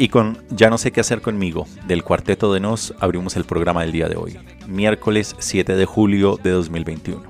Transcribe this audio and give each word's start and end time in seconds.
Y 0.00 0.08
con 0.08 0.38
Ya 0.48 0.70
no 0.70 0.78
sé 0.78 0.92
qué 0.92 1.00
hacer 1.00 1.20
conmigo, 1.20 1.66
del 1.86 2.04
Cuarteto 2.04 2.52
de 2.54 2.60
Nos, 2.60 2.94
abrimos 3.00 3.36
el 3.36 3.44
programa 3.44 3.82
del 3.82 3.92
día 3.92 4.08
de 4.08 4.16
hoy, 4.16 4.38
miércoles 4.66 5.36
7 5.38 5.76
de 5.76 5.84
julio 5.84 6.40
de 6.42 6.52
2021. 6.52 7.22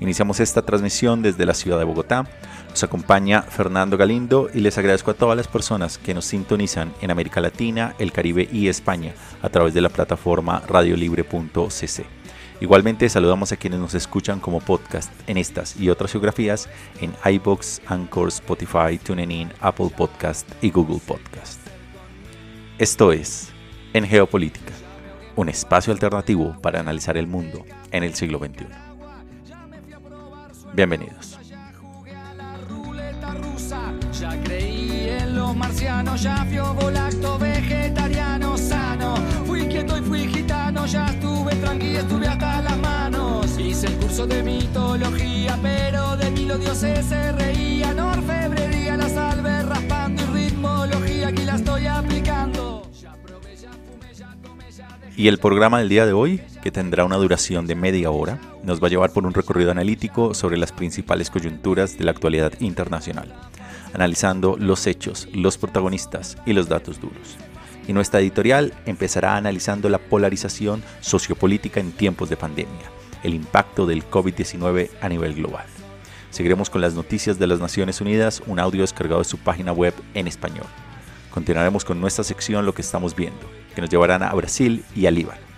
Iniciamos 0.00 0.38
esta 0.38 0.60
transmisión 0.60 1.22
desde 1.22 1.46
la 1.46 1.54
ciudad 1.54 1.78
de 1.78 1.84
Bogotá. 1.84 2.26
Nos 2.68 2.84
acompaña 2.84 3.40
Fernando 3.40 3.96
Galindo 3.96 4.50
y 4.52 4.60
les 4.60 4.76
agradezco 4.76 5.12
a 5.12 5.14
todas 5.14 5.34
las 5.34 5.48
personas 5.48 5.96
que 5.96 6.12
nos 6.12 6.26
sintonizan 6.26 6.92
en 7.00 7.10
América 7.10 7.40
Latina, 7.40 7.94
el 7.98 8.12
Caribe 8.12 8.46
y 8.52 8.68
España 8.68 9.14
a 9.40 9.48
través 9.48 9.72
de 9.72 9.80
la 9.80 9.88
plataforma 9.88 10.62
radiolibre.cc. 10.68 12.19
Igualmente 12.60 13.08
saludamos 13.08 13.52
a 13.52 13.56
quienes 13.56 13.80
nos 13.80 13.94
escuchan 13.94 14.38
como 14.38 14.60
podcast 14.60 15.10
en 15.26 15.38
estas 15.38 15.80
y 15.80 15.88
otras 15.88 16.12
geografías 16.12 16.68
en 17.00 17.14
iBox, 17.24 17.80
Anchor, 17.86 18.28
Spotify, 18.28 18.98
TuneIn, 19.02 19.50
Apple 19.60 19.90
Podcast 19.96 20.46
y 20.62 20.70
Google 20.70 21.00
Podcast. 21.06 21.58
Esto 22.78 23.12
es 23.12 23.48
En 23.94 24.06
Geopolítica, 24.06 24.74
un 25.36 25.48
espacio 25.48 25.90
alternativo 25.90 26.54
para 26.60 26.80
analizar 26.80 27.16
el 27.16 27.26
mundo 27.26 27.64
en 27.92 28.04
el 28.04 28.14
siglo 28.14 28.38
XXI. 28.38 28.66
Bienvenidos. 30.74 31.38
Ya 34.20 34.38
creí 34.42 35.08
en 35.08 35.34
los 35.34 35.56
marcianos, 35.56 36.22
ya 36.22 36.44
fui 36.44 36.58
vegetariano 37.38 38.58
sano. 38.58 39.14
Fui 39.46 39.66
quieto 39.66 39.96
y 39.96 40.02
fui 40.02 40.28
gitano, 40.28 40.84
ya 40.84 41.06
estuve 41.06 41.54
tranqui, 41.56 41.96
De 44.26 44.42
mitología, 44.42 45.58
pero 45.62 46.14
de 46.16 46.30
mí 46.30 46.44
los 46.44 46.60
dioses 46.60 47.06
se 47.06 47.32
reían. 47.32 47.98
Orfebrería, 47.98 48.96
la 48.98 49.08
salve 49.08 49.62
raspando 49.62 50.22
y 50.22 50.26
ritmología, 50.26 51.28
aquí 51.28 51.42
la 51.44 51.54
estoy 51.54 51.86
aplicando. 51.86 52.82
Y 55.16 55.28
el 55.28 55.38
programa 55.38 55.78
del 55.78 55.88
día 55.88 56.04
de 56.04 56.12
hoy, 56.12 56.40
que 56.62 56.70
tendrá 56.70 57.04
una 57.04 57.16
duración 57.16 57.66
de 57.66 57.74
media 57.74 58.10
hora, 58.10 58.38
nos 58.62 58.82
va 58.82 58.88
a 58.88 58.90
llevar 58.90 59.12
por 59.12 59.24
un 59.24 59.32
recorrido 59.32 59.70
analítico 59.70 60.34
sobre 60.34 60.58
las 60.58 60.72
principales 60.72 61.30
coyunturas 61.30 61.96
de 61.96 62.04
la 62.04 62.10
actualidad 62.10 62.52
internacional, 62.60 63.34
analizando 63.94 64.56
los 64.58 64.86
hechos, 64.86 65.28
los 65.32 65.56
protagonistas 65.56 66.36
y 66.44 66.52
los 66.52 66.68
datos 66.68 67.00
duros. 67.00 67.36
Y 67.88 67.94
nuestra 67.94 68.20
editorial 68.20 68.74
empezará 68.84 69.36
analizando 69.36 69.88
la 69.88 69.98
polarización 69.98 70.82
sociopolítica 71.00 71.80
en 71.80 71.92
tiempos 71.92 72.28
de 72.28 72.36
pandemia, 72.36 72.99
el 73.22 73.34
impacto 73.34 73.86
del 73.86 74.08
COVID-19 74.08 74.90
a 75.00 75.08
nivel 75.08 75.34
global. 75.34 75.66
Seguiremos 76.30 76.70
con 76.70 76.80
las 76.80 76.94
noticias 76.94 77.38
de 77.38 77.46
las 77.46 77.60
Naciones 77.60 78.00
Unidas, 78.00 78.42
un 78.46 78.60
audio 78.60 78.82
descargado 78.82 79.20
de 79.20 79.24
su 79.24 79.38
página 79.38 79.72
web 79.72 79.94
en 80.14 80.28
español. 80.28 80.66
Continuaremos 81.30 81.84
con 81.84 82.00
nuestra 82.00 82.24
sección 82.24 82.66
Lo 82.66 82.74
que 82.74 82.82
estamos 82.82 83.14
viendo, 83.14 83.50
que 83.74 83.80
nos 83.80 83.90
llevarán 83.90 84.22
a 84.22 84.32
Brasil 84.32 84.84
y 84.94 85.06
a 85.06 85.10
Líbano. 85.10 85.50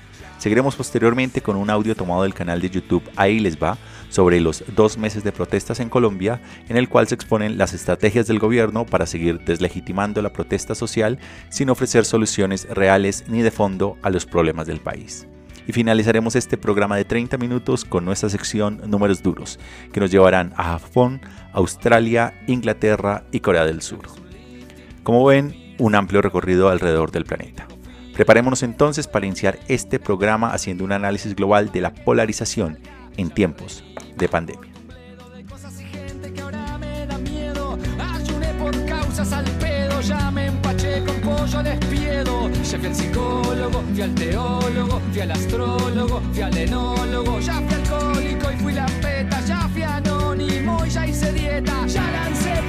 Seguiremos 0.42 0.74
posteriormente 0.74 1.40
con 1.40 1.54
un 1.54 1.70
audio 1.70 1.94
tomado 1.94 2.24
del 2.24 2.34
canal 2.34 2.60
de 2.60 2.68
YouTube 2.68 3.08
Ahí 3.14 3.38
les 3.38 3.62
va 3.62 3.78
sobre 4.08 4.40
los 4.40 4.64
dos 4.74 4.98
meses 4.98 5.22
de 5.22 5.30
protestas 5.30 5.78
en 5.78 5.88
Colombia, 5.88 6.40
en 6.68 6.76
el 6.76 6.88
cual 6.88 7.06
se 7.06 7.14
exponen 7.14 7.58
las 7.58 7.74
estrategias 7.74 8.26
del 8.26 8.40
gobierno 8.40 8.84
para 8.84 9.06
seguir 9.06 9.38
deslegitimando 9.44 10.20
la 10.20 10.32
protesta 10.32 10.74
social 10.74 11.20
sin 11.48 11.70
ofrecer 11.70 12.04
soluciones 12.04 12.66
reales 12.68 13.24
ni 13.28 13.40
de 13.42 13.52
fondo 13.52 13.96
a 14.02 14.10
los 14.10 14.26
problemas 14.26 14.66
del 14.66 14.80
país. 14.80 15.28
Y 15.66 15.72
finalizaremos 15.72 16.36
este 16.36 16.56
programa 16.56 16.96
de 16.96 17.04
30 17.04 17.38
minutos 17.38 17.84
con 17.84 18.04
nuestra 18.04 18.28
sección 18.28 18.80
Números 18.86 19.22
Duros, 19.22 19.58
que 19.92 20.00
nos 20.00 20.10
llevarán 20.10 20.52
a 20.56 20.78
Japón, 20.78 21.20
Australia, 21.52 22.34
Inglaterra 22.46 23.24
y 23.30 23.40
Corea 23.40 23.64
del 23.64 23.82
Sur. 23.82 24.08
Como 25.02 25.24
ven, 25.24 25.74
un 25.78 25.94
amplio 25.94 26.22
recorrido 26.22 26.68
alrededor 26.68 27.10
del 27.10 27.24
planeta. 27.24 27.66
Preparémonos 28.14 28.62
entonces 28.62 29.08
para 29.08 29.26
iniciar 29.26 29.58
este 29.68 29.98
programa 29.98 30.52
haciendo 30.52 30.84
un 30.84 30.92
análisis 30.92 31.34
global 31.34 31.72
de 31.72 31.80
la 31.80 31.94
polarización 31.94 32.78
en 33.16 33.30
tiempos 33.30 33.82
de 34.16 34.28
pandemia. 34.28 34.72
Fui 43.70 44.02
al 44.02 44.14
teólogo, 44.14 45.00
fui 45.12 45.20
al 45.20 45.30
astrólogo, 45.30 46.22
fui 46.32 46.42
al 46.42 46.56
enólogo. 46.56 47.40
Ya 47.40 47.54
fui 47.54 47.74
alcohólico 47.74 48.52
y 48.52 48.56
fui 48.56 48.72
la 48.72 48.86
peta, 48.86 49.40
ya 49.46 49.68
fui 49.72 49.82
anónimo 49.82 50.84
y 50.84 50.90
ya 50.90 51.06
hice 51.06 51.32
dieta. 51.32 51.86
Ya 51.86 52.10
lancé 52.10 52.61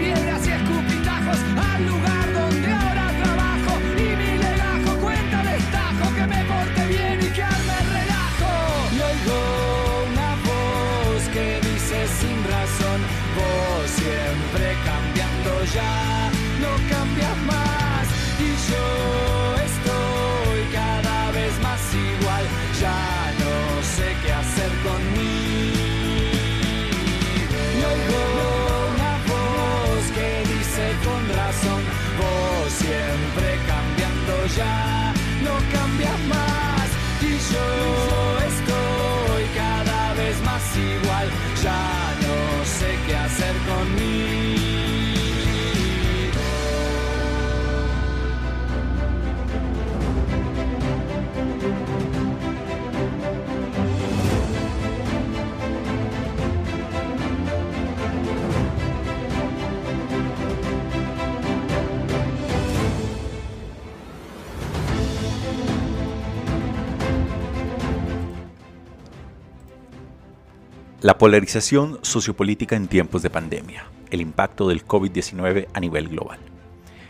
La 71.03 71.17
polarización 71.17 71.99
sociopolítica 72.01 72.77
en 72.77 72.87
tiempos 72.87 73.21
de 73.23 73.29
pandemia, 73.29 73.83
el 74.09 74.21
impacto 74.21 74.69
del 74.69 74.87
COVID-19 74.87 75.67
a 75.73 75.79
nivel 75.81 76.07
global. 76.07 76.39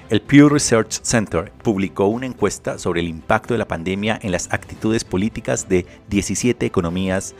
El 0.10 0.20
Pew 0.20 0.50
Research 0.50 1.04
Center 1.04 1.52
publicó 1.62 2.08
una 2.08 2.26
encuesta 2.26 2.80
sobre 2.80 3.02
el 3.02 3.08
impacto 3.08 3.54
de 3.54 3.60
la 3.60 3.68
pandemia 3.68 4.18
en 4.20 4.32
las 4.32 4.52
actitudes 4.52 5.04
políticas 5.04 5.70
de 5.70 5.86
17 6.10 6.66
economías 6.66 7.36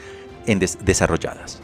desarrolladas. 0.46 1.60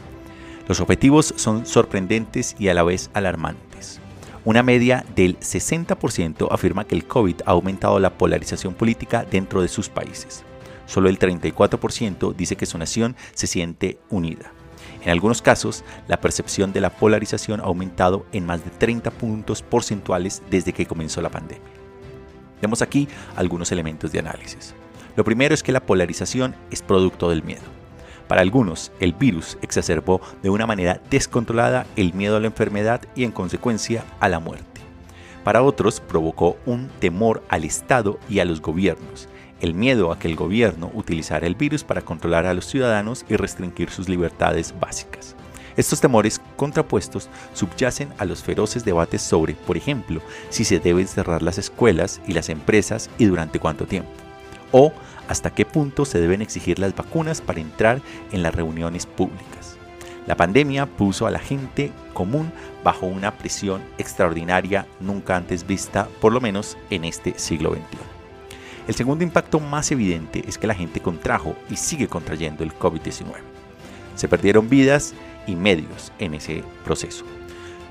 Los 0.66 0.80
objetivos 0.80 1.34
son 1.36 1.66
sorprendentes 1.66 2.56
y 2.58 2.66
a 2.66 2.74
la 2.74 2.82
vez 2.82 3.10
alarmantes. 3.14 4.00
Una 4.44 4.64
media 4.64 5.04
del 5.14 5.38
60% 5.38 6.48
afirma 6.50 6.84
que 6.84 6.96
el 6.96 7.04
COVID 7.04 7.42
ha 7.46 7.52
aumentado 7.52 8.00
la 8.00 8.18
polarización 8.18 8.74
política 8.74 9.24
dentro 9.30 9.62
de 9.62 9.68
sus 9.68 9.88
países. 9.88 10.42
Solo 10.86 11.08
el 11.08 11.20
34% 11.20 12.34
dice 12.34 12.56
que 12.56 12.66
su 12.66 12.76
nación 12.76 13.14
se 13.34 13.46
siente 13.46 14.00
unida. 14.08 14.50
En 15.02 15.10
algunos 15.10 15.40
casos, 15.40 15.82
la 16.08 16.20
percepción 16.20 16.72
de 16.72 16.80
la 16.80 16.90
polarización 16.90 17.60
ha 17.60 17.64
aumentado 17.64 18.26
en 18.32 18.44
más 18.44 18.64
de 18.64 18.70
30 18.70 19.10
puntos 19.10 19.62
porcentuales 19.62 20.42
desde 20.50 20.72
que 20.72 20.86
comenzó 20.86 21.22
la 21.22 21.30
pandemia. 21.30 21.64
Vemos 22.60 22.82
aquí 22.82 23.08
algunos 23.36 23.72
elementos 23.72 24.12
de 24.12 24.18
análisis. 24.18 24.74
Lo 25.16 25.24
primero 25.24 25.54
es 25.54 25.62
que 25.62 25.72
la 25.72 25.80
polarización 25.80 26.54
es 26.70 26.82
producto 26.82 27.30
del 27.30 27.42
miedo. 27.42 27.62
Para 28.28 28.42
algunos, 28.42 28.92
el 29.00 29.12
virus 29.14 29.58
exacerbó 29.62 30.20
de 30.42 30.50
una 30.50 30.66
manera 30.66 31.00
descontrolada 31.10 31.86
el 31.96 32.12
miedo 32.14 32.36
a 32.36 32.40
la 32.40 32.46
enfermedad 32.46 33.00
y 33.16 33.24
en 33.24 33.32
consecuencia 33.32 34.04
a 34.20 34.28
la 34.28 34.38
muerte. 34.38 34.80
Para 35.42 35.62
otros, 35.62 36.00
provocó 36.00 36.58
un 36.66 36.88
temor 37.00 37.42
al 37.48 37.64
Estado 37.64 38.20
y 38.28 38.40
a 38.40 38.44
los 38.44 38.60
gobiernos, 38.60 39.28
el 39.60 39.74
miedo 39.74 40.12
a 40.12 40.18
que 40.18 40.28
el 40.28 40.36
gobierno 40.36 40.90
utilizara 40.94 41.46
el 41.46 41.54
virus 41.54 41.84
para 41.84 42.02
controlar 42.02 42.46
a 42.46 42.54
los 42.54 42.66
ciudadanos 42.66 43.24
y 43.28 43.36
restringir 43.36 43.90
sus 43.90 44.08
libertades 44.08 44.74
básicas. 44.78 45.34
Estos 45.76 46.00
temores 46.00 46.40
contrapuestos 46.56 47.28
subyacen 47.54 48.10
a 48.18 48.24
los 48.24 48.42
feroces 48.42 48.84
debates 48.84 49.22
sobre, 49.22 49.54
por 49.54 49.76
ejemplo, 49.76 50.20
si 50.48 50.64
se 50.64 50.78
deben 50.78 51.06
cerrar 51.06 51.42
las 51.42 51.58
escuelas 51.58 52.20
y 52.26 52.32
las 52.32 52.48
empresas 52.48 53.08
y 53.18 53.26
durante 53.26 53.60
cuánto 53.60 53.86
tiempo, 53.86 54.10
o 54.72 54.92
hasta 55.28 55.50
qué 55.50 55.64
punto 55.64 56.04
se 56.04 56.20
deben 56.20 56.42
exigir 56.42 56.78
las 56.78 56.94
vacunas 56.94 57.40
para 57.40 57.60
entrar 57.60 58.02
en 58.32 58.42
las 58.42 58.54
reuniones 58.54 59.06
públicas. 59.06 59.76
La 60.26 60.36
pandemia 60.36 60.86
puso 60.86 61.26
a 61.26 61.30
la 61.30 61.38
gente 61.38 61.92
común 62.12 62.52
bajo 62.84 63.06
una 63.06 63.38
presión 63.38 63.82
extraordinaria 63.98 64.86
nunca 65.00 65.36
antes 65.36 65.66
vista, 65.66 66.08
por 66.20 66.32
lo 66.32 66.40
menos 66.40 66.76
en 66.90 67.04
este 67.04 67.38
siglo 67.38 67.70
XXI. 67.70 68.19
El 68.90 68.96
segundo 68.96 69.22
impacto 69.22 69.60
más 69.60 69.92
evidente 69.92 70.42
es 70.48 70.58
que 70.58 70.66
la 70.66 70.74
gente 70.74 70.98
contrajo 70.98 71.54
y 71.70 71.76
sigue 71.76 72.08
contrayendo 72.08 72.64
el 72.64 72.76
COVID-19. 72.76 73.34
Se 74.16 74.26
perdieron 74.26 74.68
vidas 74.68 75.14
y 75.46 75.54
medios 75.54 76.10
en 76.18 76.34
ese 76.34 76.64
proceso. 76.84 77.24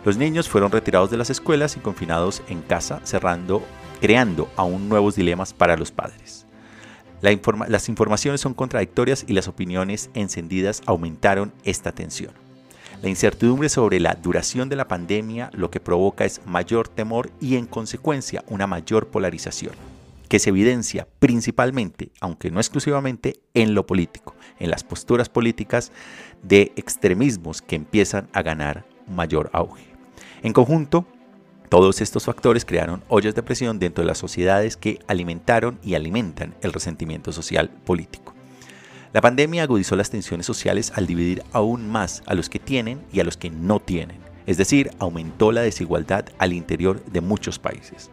Los 0.04 0.18
niños 0.18 0.50
fueron 0.50 0.74
retirados 0.74 1.10
de 1.10 1.16
las 1.16 1.30
escuelas 1.30 1.78
y 1.78 1.80
confinados 1.80 2.44
en 2.50 2.62
casa, 2.62 3.00
cerrando, 3.06 3.64
creando 4.02 4.50
aún 4.58 4.90
nuevos 4.90 5.16
dilemas 5.16 5.54
para 5.54 5.78
los 5.78 5.90
padres. 5.90 6.46
las 7.22 7.88
informaciones 7.88 8.42
son 8.42 8.54
contradictorias 8.54 9.24
y 9.26 9.32
las 9.32 9.48
opiniones 9.48 10.10
encendidas 10.16 10.82
aumentaron 10.86 11.54
esta 11.64 11.94
tensión. 11.94 12.34
La 13.02 13.08
incertidumbre 13.08 13.70
sobre 13.70 14.02
la 14.02 14.16
duración 14.16 14.68
de 14.68 14.76
la 14.76 14.90
pandemia 14.90 15.50
lo 15.54 15.72
que 15.72 15.80
provoca 15.80 16.26
es 16.26 16.42
mayor 16.46 16.90
temor 16.90 17.32
y 17.40 17.56
en 17.56 17.68
consecuencia 17.68 18.44
una 18.50 18.68
mayor 18.68 19.08
polarización 19.08 19.99
que 20.30 20.40
se 20.40 20.52
evidencia 20.52 21.08
principalmente, 21.20 22.12
aunque 22.22 22.52
no 22.52 22.60
exclusivamente, 22.60 23.42
en 23.54 23.74
lo 23.74 23.86
político, 23.86 24.36
en 24.60 24.70
las 24.70 24.84
posturas 24.84 25.28
políticas 25.28 25.92
de 26.44 26.72
extremismos 26.76 27.62
que 27.62 27.76
empiezan 27.76 28.30
a 28.32 28.44
ganar 28.44 28.86
mayor 29.08 29.50
auge. 29.52 29.84
En 30.44 30.54
conjunto, 30.54 31.06
todos 31.68 32.00
estos 32.00 32.26
factores 32.26 32.64
crearon 32.64 33.04
ollas 33.10 33.36
de 33.36 33.44
presión 33.44 33.80
dentro 33.80 34.04
de 34.04 34.08
las 34.08 34.20
sociedades 34.20 34.78
que 34.78 35.00
alimentaron 35.08 35.80
y 35.84 35.96
alimentan 35.96 36.56
el 36.62 36.74
resentimiento 36.74 37.32
social 37.32 37.70
político. 37.70 38.34
La 39.12 39.22
pandemia 39.22 39.64
agudizó 39.64 39.96
las 39.96 40.12
tensiones 40.12 40.46
sociales 40.46 40.94
al 40.96 41.08
dividir 41.08 41.44
aún 41.52 41.90
más 41.90 42.22
a 42.28 42.36
los 42.36 42.50
que 42.50 42.60
tienen 42.60 43.02
y 43.12 43.20
a 43.20 43.24
los 43.24 43.38
que 43.38 43.50
no 43.50 43.80
tienen, 43.80 44.20
es 44.46 44.58
decir, 44.58 44.92
aumentó 45.00 45.52
la 45.52 45.62
desigualdad 45.62 46.26
al 46.38 46.54
interior 46.54 47.04
de 47.06 47.22
muchos 47.22 47.58
países. 47.58 48.12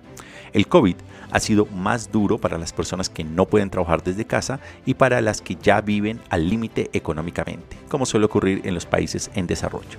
El 0.56 0.68
COVID 0.68 0.96
ha 1.32 1.38
sido 1.38 1.66
más 1.66 2.10
duro 2.10 2.38
para 2.38 2.56
las 2.56 2.72
personas 2.72 3.10
que 3.10 3.24
no 3.24 3.44
pueden 3.44 3.68
trabajar 3.68 4.02
desde 4.02 4.24
casa 4.24 4.58
y 4.86 4.94
para 4.94 5.20
las 5.20 5.42
que 5.42 5.54
ya 5.54 5.82
viven 5.82 6.18
al 6.30 6.48
límite 6.48 6.88
económicamente, 6.94 7.76
como 7.90 8.06
suele 8.06 8.24
ocurrir 8.24 8.62
en 8.64 8.72
los 8.72 8.86
países 8.86 9.30
en 9.34 9.46
desarrollo. 9.46 9.98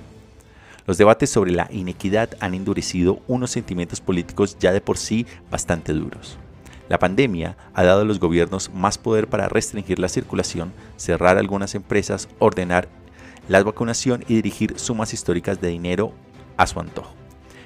Los 0.84 0.98
debates 0.98 1.30
sobre 1.30 1.52
la 1.52 1.68
inequidad 1.70 2.30
han 2.40 2.54
endurecido 2.54 3.20
unos 3.28 3.52
sentimientos 3.52 4.00
políticos 4.00 4.56
ya 4.58 4.72
de 4.72 4.80
por 4.80 4.98
sí 4.98 5.28
bastante 5.48 5.92
duros. 5.92 6.38
La 6.88 6.98
pandemia 6.98 7.56
ha 7.72 7.84
dado 7.84 8.00
a 8.00 8.04
los 8.04 8.18
gobiernos 8.18 8.68
más 8.74 8.98
poder 8.98 9.28
para 9.28 9.48
restringir 9.48 10.00
la 10.00 10.08
circulación, 10.08 10.72
cerrar 10.96 11.38
algunas 11.38 11.76
empresas, 11.76 12.28
ordenar 12.40 12.88
la 13.46 13.62
vacunación 13.62 14.24
y 14.26 14.34
dirigir 14.34 14.76
sumas 14.76 15.14
históricas 15.14 15.60
de 15.60 15.68
dinero 15.68 16.12
a 16.56 16.66
su 16.66 16.80
antojo. 16.80 17.17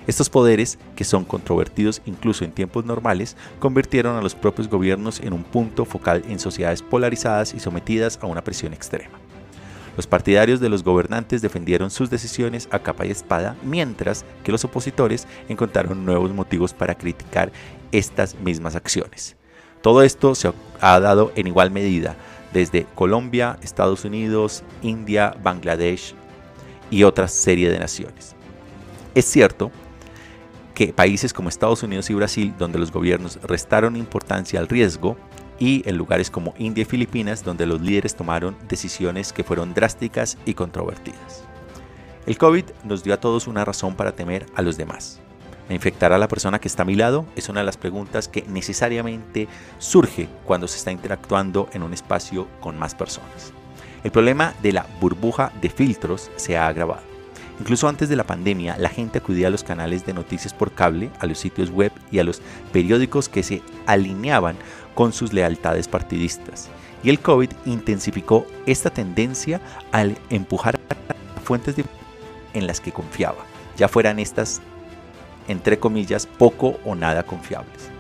Estos 0.07 0.29
poderes, 0.29 0.79
que 0.97 1.05
son 1.05 1.25
controvertidos 1.25 2.03
incluso 2.07 2.45
en 2.45 2.51
tiempos 2.51 2.85
normales, 2.85 3.37
convirtieron 3.61 4.17
a 4.17 4.23
los 4.23 4.35
propios 4.35 4.69
gobiernos 4.69 5.21
en 5.21 5.33
un 5.33 5.45
punto 5.45 5.85
focal 5.85 6.25
en 6.29 6.41
sociedades 6.41 6.83
polarizadas 6.83 7.55
y 7.55 7.61
sometidas 7.61 8.19
a 8.21 8.27
una 8.27 8.43
presión 8.43 8.73
extrema. 8.73 9.19
Los 9.97 10.07
partidarios 10.07 10.59
de 10.59 10.71
los 10.71 10.83
gobernantes 10.83 11.43
defendieron 11.43 11.91
sus 11.91 12.11
decisiones 12.11 12.67
a 12.73 12.79
capa 12.79 13.07
y 13.07 13.11
espada, 13.11 13.57
mientras 13.63 14.25
que 14.43 14.51
los 14.51 14.65
opositores 14.65 15.29
encontraron 15.49 16.05
nuevos 16.05 16.33
motivos 16.33 16.73
para 16.73 16.95
criticar 16.95 17.53
estas 17.93 18.35
mismas 18.37 18.75
acciones. 18.75 19.37
Todo 19.83 20.03
esto 20.03 20.35
se 20.35 20.51
ha 20.81 20.99
dado 20.99 21.33
en 21.37 21.47
igual 21.47 21.71
medida 21.71 22.17
desde 22.53 22.87
Colombia, 22.95 23.59
Estados 23.63 24.05
Unidos, 24.05 24.65
India, 24.83 25.35
Bangladesh 25.43 26.15
y 26.91 27.03
otra 27.03 27.29
serie 27.29 27.71
de 27.71 27.79
naciones. 27.79 28.35
Es 29.15 29.27
cierto 29.27 29.71
que 30.75 30.93
países 30.93 31.33
como 31.33 31.49
Estados 31.49 31.83
Unidos 31.83 32.09
y 32.11 32.15
Brasil, 32.15 32.55
donde 32.59 32.79
los 32.79 32.93
gobiernos 32.93 33.39
restaron 33.43 33.97
importancia 33.97 34.61
al 34.61 34.69
riesgo, 34.69 35.17
y 35.59 35.89
en 35.89 35.97
lugares 35.97 36.31
como 36.31 36.55
India 36.59 36.83
y 36.83 36.87
Filipinas, 36.87 37.45
donde 37.45 37.67
los 37.67 37.81
líderes 37.81 38.17
tomaron 38.17 38.57
decisiones 38.69 39.33
que 39.33 39.45
fueron 39.45 39.75
drásticas 39.75 40.37
y 40.45 40.55
controvertidas. 40.55 41.45
El 42.27 42.39
COVID 42.39 42.65
nos 42.85 43.05
dio 43.05 43.15
a 43.15 43.21
todos 43.21 43.47
una 43.47 43.65
razón 43.65 43.95
para 43.95 44.13
temer 44.13 44.47
a 44.55 44.63
los 44.63 44.77
demás. 44.77 45.21
¿Me 45.69 45.75
infectará 45.75 46.19
la 46.19 46.29
persona 46.29 46.59
que 46.59 46.69
está 46.69 46.83
a 46.83 46.87
mi 46.87 46.95
lado? 46.95 47.27
Es 47.37 47.49
una 47.49 47.61
de 47.61 47.67
las 47.67 47.77
preguntas 47.77 48.29
que 48.29 48.43
necesariamente 48.49 49.49
surge 49.79 50.29
cuando 50.45 50.69
se 50.69 50.79
está 50.79 50.91
interactuando 50.91 51.69
en 51.73 51.83
un 51.83 51.93
espacio 51.93 52.49
con 52.61 52.79
más 52.79 52.95
personas. 52.95 53.53
El 54.03 54.11
problema 54.11 54.55
de 54.63 54.73
la 54.73 54.87
burbuja 55.01 55.53
de 55.61 55.71
filtros 55.71 56.31
se 56.37 56.57
ha 56.57 56.67
agravado. 56.67 57.12
Incluso 57.63 57.87
antes 57.87 58.09
de 58.09 58.17
la 58.17 58.25
pandemia, 58.25 58.77
la 58.77 58.89
gente 58.89 59.19
acudía 59.19 59.47
a 59.47 59.51
los 59.51 59.63
canales 59.63 60.05
de 60.05 60.13
noticias 60.13 60.53
por 60.53 60.73
cable, 60.73 61.13
a 61.21 61.27
los 61.27 61.39
sitios 61.39 61.71
web 61.71 61.93
y 62.11 62.19
a 62.19 62.25
los 62.25 62.43
periódicos 62.73 63.29
que 63.29 63.45
se 63.45 63.63
alineaban 63.87 64.57
con 64.97 65.13
sus 65.13 65.33
lealtades 65.33 65.87
partidistas. 65.87 66.71
Y 67.05 67.09
el 67.11 67.21
COVID 67.21 67.51
intensificó 67.65 68.49
esta 68.67 68.91
tendencia 68.91 69.61
al 69.93 70.19
empujar 70.29 70.81
fuentes 71.45 71.77
en 72.53 72.67
las 72.67 72.81
que 72.81 72.91
confiaba, 72.91 73.45
ya 73.77 73.87
fueran 73.87 74.19
estas, 74.19 74.61
entre 75.47 75.79
comillas, 75.79 76.27
poco 76.27 76.81
o 76.85 76.97
nada 76.97 77.23
confiables. 77.23 77.92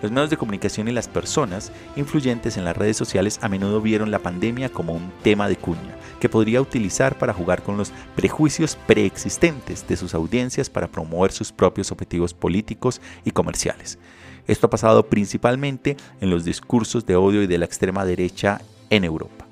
Los 0.00 0.12
medios 0.12 0.30
de 0.30 0.36
comunicación 0.36 0.86
y 0.86 0.92
las 0.92 1.08
personas 1.08 1.72
influyentes 1.96 2.56
en 2.56 2.64
las 2.64 2.76
redes 2.76 2.96
sociales 2.96 3.40
a 3.42 3.48
menudo 3.48 3.80
vieron 3.80 4.12
la 4.12 4.20
pandemia 4.20 4.68
como 4.68 4.92
un 4.92 5.10
tema 5.24 5.48
de 5.48 5.56
cuña, 5.56 5.96
que 6.20 6.28
podría 6.28 6.60
utilizar 6.60 7.18
para 7.18 7.34
jugar 7.34 7.62
con 7.64 7.76
los 7.76 7.92
prejuicios 8.14 8.76
preexistentes 8.86 9.88
de 9.88 9.96
sus 9.96 10.14
audiencias 10.14 10.70
para 10.70 10.86
promover 10.86 11.32
sus 11.32 11.50
propios 11.50 11.90
objetivos 11.90 12.32
políticos 12.32 13.00
y 13.24 13.32
comerciales. 13.32 13.98
Esto 14.46 14.68
ha 14.68 14.70
pasado 14.70 15.06
principalmente 15.06 15.96
en 16.20 16.30
los 16.30 16.44
discursos 16.44 17.04
de 17.04 17.16
odio 17.16 17.42
y 17.42 17.48
de 17.48 17.58
la 17.58 17.64
extrema 17.64 18.04
derecha 18.04 18.60
en 18.90 19.02
Europa. 19.02 19.46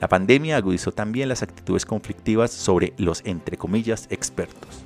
La 0.00 0.08
pandemia 0.08 0.56
agudizó 0.56 0.92
también 0.92 1.28
las 1.28 1.42
actitudes 1.42 1.86
conflictivas 1.86 2.52
sobre 2.52 2.92
los, 2.98 3.20
entre 3.24 3.56
comillas, 3.56 4.06
expertos. 4.10 4.81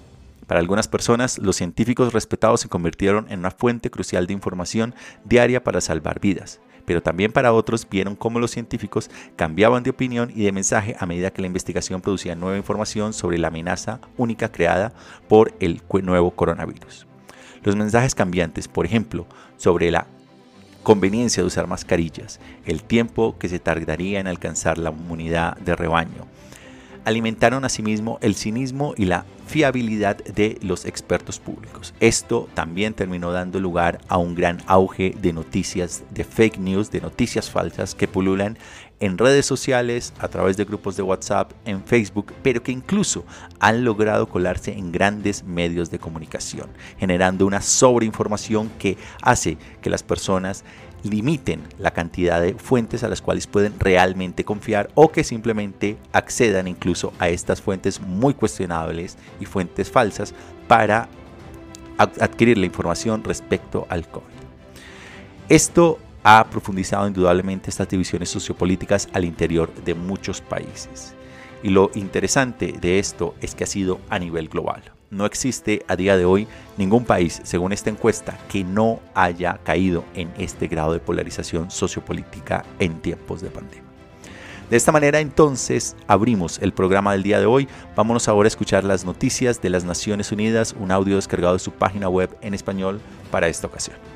Para 0.47 0.61
algunas 0.61 0.87
personas, 0.87 1.39
los 1.39 1.57
científicos 1.57 2.13
respetados 2.13 2.61
se 2.61 2.69
convirtieron 2.69 3.27
en 3.31 3.41
una 3.41 3.51
fuente 3.51 3.91
crucial 3.91 4.27
de 4.27 4.33
información 4.33 4.95
diaria 5.25 5.65
para 5.65 5.81
salvar 5.81 6.21
vidas, 6.21 6.61
pero 6.85 7.03
también 7.03 7.33
para 7.33 7.53
otros 7.53 7.87
vieron 7.89 8.15
cómo 8.15 8.39
los 8.39 8.53
científicos 8.53 9.11
cambiaban 9.35 9.83
de 9.83 9.91
opinión 9.91 10.33
y 10.35 10.45
de 10.45 10.53
mensaje 10.53 10.97
a 11.01 11.07
medida 11.07 11.33
que 11.33 11.43
la 11.43 11.49
investigación 11.49 12.01
producía 12.01 12.37
nueva 12.37 12.57
información 12.57 13.13
sobre 13.13 13.39
la 13.39 13.49
amenaza 13.49 14.01
única 14.17 14.53
creada 14.53 14.93
por 15.29 15.53
el 15.59 15.83
nuevo 16.03 16.31
coronavirus. 16.31 17.07
Los 17.65 17.75
mensajes 17.75 18.15
cambiantes, 18.15 18.69
por 18.69 18.87
ejemplo, 18.87 19.27
sobre 19.57 19.91
la 19.91 20.07
conveniencia 20.85 21.43
de 21.43 21.49
usar 21.49 21.67
mascarillas, 21.67 22.39
el 22.65 22.85
tiempo 22.85 23.37
que 23.41 23.49
se 23.49 23.59
tardaría 23.59 24.21
en 24.21 24.29
alcanzar 24.29 24.79
la 24.79 24.91
inmunidad 24.91 25.57
de 25.57 25.75
rebaño, 25.75 26.29
alimentaron 27.07 27.65
asimismo 27.65 28.19
el 28.21 28.35
cinismo 28.35 28.93
y 28.97 29.05
la 29.05 29.25
fiabilidad 29.47 30.17
de 30.17 30.59
los 30.61 30.85
expertos 30.85 31.39
públicos. 31.39 31.95
Esto 32.01 32.49
también 32.53 32.95
terminó 32.95 33.31
dando 33.31 33.61
lugar 33.61 34.01
a 34.09 34.19
un 34.19 34.35
gran 34.35 34.61
auge 34.67 35.15
de 35.23 35.33
noticias, 35.33 36.03
de 36.11 36.25
fake 36.25 36.59
news, 36.59 36.91
de 36.91 37.01
noticias 37.01 37.49
falsas 37.49 37.95
que 37.95 38.09
pululan 38.09 38.59
en 38.99 39.19
redes 39.19 39.47
sociales, 39.47 40.15
a 40.19 40.29
través 40.29 40.57
de 40.57 40.65
grupos 40.65 40.97
de 40.97 41.03
WhatsApp, 41.03 41.53
en 41.65 41.85
Facebook, 41.85 42.33
pero 42.43 42.63
que 42.63 42.73
incluso 42.73 43.25
han 43.61 43.85
logrado 43.85 44.29
colarse 44.29 44.73
en 44.73 44.91
grandes 44.91 45.45
medios 45.45 45.91
de 45.91 45.99
comunicación, 45.99 46.71
generando 46.99 47.47
una 47.47 47.61
sobreinformación 47.61 48.71
que 48.79 48.97
hace 49.23 49.59
que 49.83 49.91
las 49.91 50.03
personas 50.03 50.65
limiten 51.11 51.63
la 51.79 51.93
cantidad 51.93 52.41
de 52.41 52.55
fuentes 52.55 53.03
a 53.03 53.09
las 53.09 53.23
cuales 53.23 53.47
pueden 53.47 53.79
realmente 53.79 54.45
confiar 54.45 54.91
o 54.95 55.11
que 55.11 55.25
simplemente 55.25 55.97
accedan 56.13 56.69
incluso 56.69 57.13
a 57.19 57.29
estas 57.29 57.61
fuentes 57.61 58.01
muy 58.01 58.35
cuestionables 58.35 59.17
y 59.41 59.47
fuentes 59.47 59.91
falsas 59.91 60.35
para 60.69 61.09
adquirir 61.99 62.59
la 62.59 62.67
información 62.67 63.25
respecto 63.25 63.87
al 63.89 64.09
COVID. 64.09 64.25
Esto 65.49 65.99
ha 66.25 66.45
profundizado 66.51 67.07
indudablemente 67.07 67.71
estas 67.71 67.89
divisiones 67.89 68.29
sociopolíticas 68.29 69.09
al 69.13 69.25
interior 69.25 69.73
de 69.85 69.95
muchos 69.95 70.41
países. 70.41 71.15
Y 71.63 71.71
lo 71.71 71.91
interesante 71.95 72.75
de 72.81 72.99
esto 72.99 73.35
es 73.41 73.55
que 73.55 73.65
ha 73.65 73.69
sido 73.69 74.01
a 74.11 74.19
nivel 74.19 74.49
global. 74.49 74.96
No 75.11 75.25
existe 75.25 75.85
a 75.87 75.95
día 75.95 76.17
de 76.17 76.25
hoy 76.25 76.49
ningún 76.77 77.05
país, 77.05 77.41
según 77.45 77.73
esta 77.73 77.91
encuesta, 77.91 78.39
que 78.49 78.65
no 78.65 79.01
haya 79.15 79.61
caído 79.63 80.05
en 80.15 80.33
este 80.37 80.67
grado 80.67 80.93
de 80.93 80.99
polarización 80.99 81.71
sociopolítica 81.71 82.65
en 82.79 83.01
tiempos 83.01 83.41
de 83.41 83.51
pandemia. 83.51 83.87
De 84.69 84.77
esta 84.77 84.91
manera 84.91 85.21
entonces 85.21 85.95
abrimos 86.09 86.59
el 86.61 86.73
programa 86.73 87.13
del 87.13 87.23
día 87.23 87.39
de 87.39 87.47
hoy. 87.47 87.69
Vámonos 87.95 88.27
ahora 88.27 88.49
a 88.49 88.49
escuchar 88.49 88.83
las 88.83 89.05
noticias 89.05 89.63
de 89.63 89.71
las 89.71 89.85
Naciones 89.85 90.33
Unidas, 90.33 90.75
un 90.79 90.91
audio 90.91 91.15
descargado 91.15 91.53
de 91.53 91.61
su 91.61 91.71
página 91.71 92.09
web 92.09 92.37
en 92.41 92.53
español 92.53 93.01
para 93.31 93.47
esta 93.47 93.69
ocasión. 93.69 94.16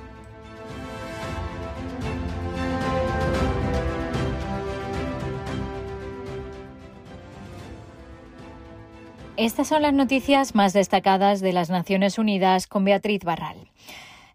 Estas 9.40 9.68
son 9.68 9.80
las 9.80 9.94
noticias 9.94 10.54
más 10.54 10.74
destacadas 10.74 11.40
de 11.40 11.54
las 11.54 11.70
Naciones 11.70 12.18
Unidas 12.18 12.66
con 12.66 12.84
Beatriz 12.84 13.24
Barral. 13.24 13.56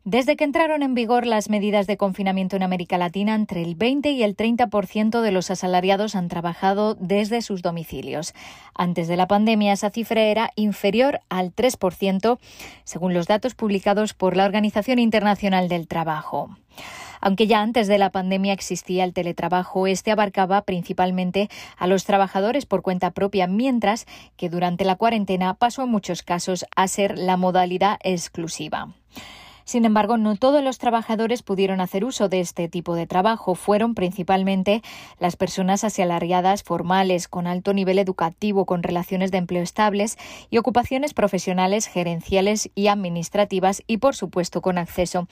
Desde 0.04 0.36
que 0.36 0.44
entraron 0.44 0.82
en 0.82 0.96
vigor 0.96 1.28
las 1.28 1.48
medidas 1.48 1.86
de 1.86 1.96
confinamiento 1.96 2.56
en 2.56 2.64
América 2.64 2.98
Latina, 2.98 3.36
entre 3.36 3.62
el 3.62 3.76
20 3.76 4.10
y 4.10 4.24
el 4.24 4.36
30% 4.36 5.22
de 5.22 5.32
los 5.32 5.52
asalariados 5.52 6.16
han 6.16 6.28
trabajado 6.28 6.96
desde 6.96 7.44
sus 7.44 7.62
domicilios. 7.62 8.34
Antes 8.74 9.08
de 9.08 9.16
la 9.16 9.28
pandemia, 9.28 9.74
esa 9.74 9.92
cifra 9.92 10.24
era 10.24 10.50
inferior 10.56 11.20
al 11.30 11.54
3%, 11.54 12.40
según 12.84 13.14
los 13.14 13.28
datos 13.28 13.54
publicados 13.54 14.16
por 14.16 14.36
la 14.36 14.46
Organización 14.46 14.98
Internacional 14.98 15.70
del 15.70 15.88
Trabajo. 15.88 16.50
Aunque 17.26 17.48
ya 17.48 17.62
antes 17.62 17.88
de 17.88 17.98
la 17.98 18.12
pandemia 18.12 18.54
existía 18.54 19.04
el 19.04 19.12
teletrabajo, 19.12 19.88
este 19.88 20.12
abarcaba 20.12 20.62
principalmente 20.62 21.50
a 21.76 21.88
los 21.88 22.06
trabajadores 22.06 22.68
por 22.68 22.84
cuenta 22.84 23.10
propia, 23.10 23.48
mientras 23.48 24.06
que 24.38 24.48
durante 24.48 24.86
la 24.86 24.96
cuarentena 24.96 25.56
pasó 25.56 25.82
en 25.82 25.90
muchos 25.90 26.22
casos 26.22 26.68
a 26.76 26.88
ser 26.88 27.18
la 27.18 27.36
modalidad 27.36 27.98
exclusiva. 28.04 28.94
Sin 29.64 29.84
embargo, 29.84 30.18
no 30.18 30.36
todos 30.36 30.64
los 30.64 30.78
trabajadores 30.78 31.42
pudieron 31.42 31.82
hacer 31.82 32.06
uso 32.06 32.30
de 32.30 32.40
este 32.40 32.70
tipo 32.70 32.94
de 32.94 33.08
trabajo. 33.08 33.56
Fueron 33.56 33.96
principalmente 33.96 34.84
las 35.18 35.36
personas 35.36 35.84
asalariadas 35.84 36.62
formales, 36.62 37.28
con 37.28 37.48
alto 37.48 37.74
nivel 37.74 37.98
educativo, 37.98 38.66
con 38.66 38.84
relaciones 38.84 39.32
de 39.32 39.40
empleo 39.40 39.64
estables 39.64 40.18
y 40.52 40.60
ocupaciones 40.60 41.16
profesionales, 41.16 41.88
gerenciales 41.88 42.70
y 42.76 42.90
administrativas 42.90 43.82
y, 43.88 43.98
por 43.98 44.16
supuesto, 44.16 44.62
con 44.62 44.78
acceso 44.78 45.28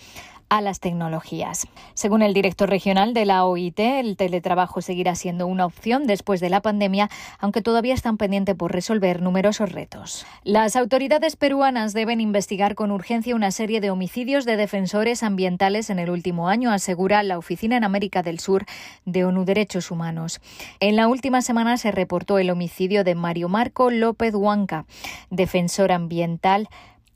a 0.53 0.61
las 0.61 0.79
tecnologías. 0.79 1.67
Según 1.95 2.21
el 2.21 2.35
director 2.35 2.69
regional 2.69 3.15
de 3.15 3.25
la 3.25 3.43
OIT, 3.43 3.79
el 3.79 4.15
teletrabajo 4.15 4.83
seguirá 4.83 5.15
siendo 5.15 5.47
una 5.47 5.65
opción 5.65 6.05
después 6.05 6.39
de 6.41 6.51
la 6.51 6.61
pandemia, 6.61 7.09
aunque 7.39 7.63
todavía 7.63 7.95
están 7.95 8.17
pendientes 8.17 8.53
por 8.53 8.71
resolver 8.71 9.23
numerosos 9.23 9.71
retos. 9.71 10.27
Las 10.43 10.75
autoridades 10.75 11.37
peruanas 11.37 11.93
deben 11.93 12.21
investigar 12.21 12.75
con 12.75 12.91
urgencia 12.91 13.35
una 13.35 13.49
serie 13.49 13.81
de 13.81 13.89
homicidios 13.89 14.45
de 14.45 14.55
defensores 14.55 15.23
ambientales 15.23 15.89
en 15.89 15.97
el 15.97 16.11
último 16.11 16.47
año, 16.47 16.69
asegura 16.69 17.23
la 17.23 17.39
Oficina 17.39 17.75
en 17.75 17.83
América 17.83 18.21
del 18.21 18.39
Sur 18.39 18.65
de 19.05 19.25
ONU 19.25 19.45
Derechos 19.45 19.89
Humanos. 19.89 20.39
En 20.79 20.95
la 20.95 21.07
última 21.07 21.41
semana 21.41 21.77
se 21.77 21.89
reportó 21.89 22.37
el 22.37 22.51
homicidio 22.51 23.03
de 23.03 23.15
Mario 23.15 23.49
Marco 23.49 23.89
López 23.89 24.35
Huanca, 24.35 24.85
defensor 25.31 25.91
ambiental 25.91 26.69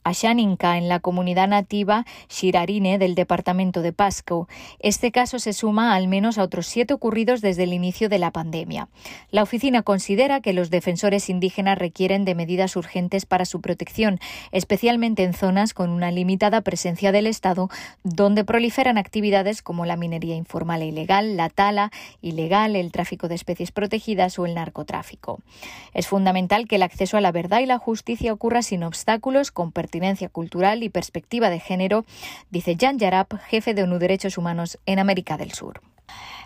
Ashaninka 0.04 0.78
en 0.78 0.88
la 0.88 1.00
comunidad 1.00 1.48
nativa 1.48 2.06
Shirarine 2.28 2.98
del 2.98 3.14
departamento 3.14 3.82
de 3.82 3.92
Pasco. 3.92 4.48
Este 4.78 5.12
caso 5.12 5.38
se 5.38 5.52
suma 5.52 5.94
al 5.94 6.08
menos 6.08 6.38
a 6.38 6.42
otros 6.42 6.66
siete 6.66 6.94
ocurridos 6.94 7.40
desde 7.40 7.64
el 7.64 7.72
inicio 7.72 8.08
de 8.08 8.18
la 8.18 8.30
pandemia. 8.30 8.88
La 9.30 9.42
oficina 9.42 9.82
considera 9.82 10.40
que 10.40 10.52
los 10.52 10.70
defensores 10.70 11.28
indígenas 11.28 11.78
requieren 11.78 12.24
de 12.24 12.34
medidas 12.34 12.76
urgentes 12.76 13.26
para 13.26 13.44
su 13.44 13.60
protección, 13.60 14.20
especialmente 14.52 15.24
en 15.24 15.34
zonas 15.34 15.74
con 15.74 15.90
una 15.90 16.10
limitada 16.10 16.60
presencia 16.60 17.12
del 17.12 17.26
Estado, 17.26 17.68
donde 18.04 18.44
proliferan 18.44 18.98
actividades 18.98 19.62
como 19.62 19.84
la 19.84 19.96
minería 19.96 20.36
informal 20.36 20.82
e 20.82 20.86
ilegal, 20.86 21.36
la 21.36 21.48
tala 21.48 21.90
ilegal, 22.22 22.76
el 22.76 22.92
tráfico 22.92 23.28
de 23.28 23.34
especies 23.34 23.72
protegidas 23.72 24.38
o 24.38 24.46
el 24.46 24.54
narcotráfico. 24.54 25.40
Es 25.92 26.06
fundamental 26.06 26.66
que 26.66 26.76
el 26.76 26.82
acceso 26.82 27.16
a 27.16 27.20
la 27.20 27.32
verdad 27.32 27.60
y 27.60 27.66
la 27.66 27.78
justicia 27.78 28.32
ocurra 28.32 28.62
sin 28.62 28.82
obstáculos, 28.82 29.50
con 29.50 29.72
cultural 30.28 30.82
y 30.82 30.88
perspectiva 30.88 31.50
de 31.50 31.60
género, 31.60 32.04
dice 32.50 32.76
Jan 32.78 32.98
Yarab, 32.98 33.38
jefe 33.48 33.74
de 33.74 33.82
ONU 33.82 33.98
Derechos 33.98 34.38
Humanos 34.38 34.78
en 34.86 34.98
América 34.98 35.36
del 35.36 35.52
Sur. 35.52 35.80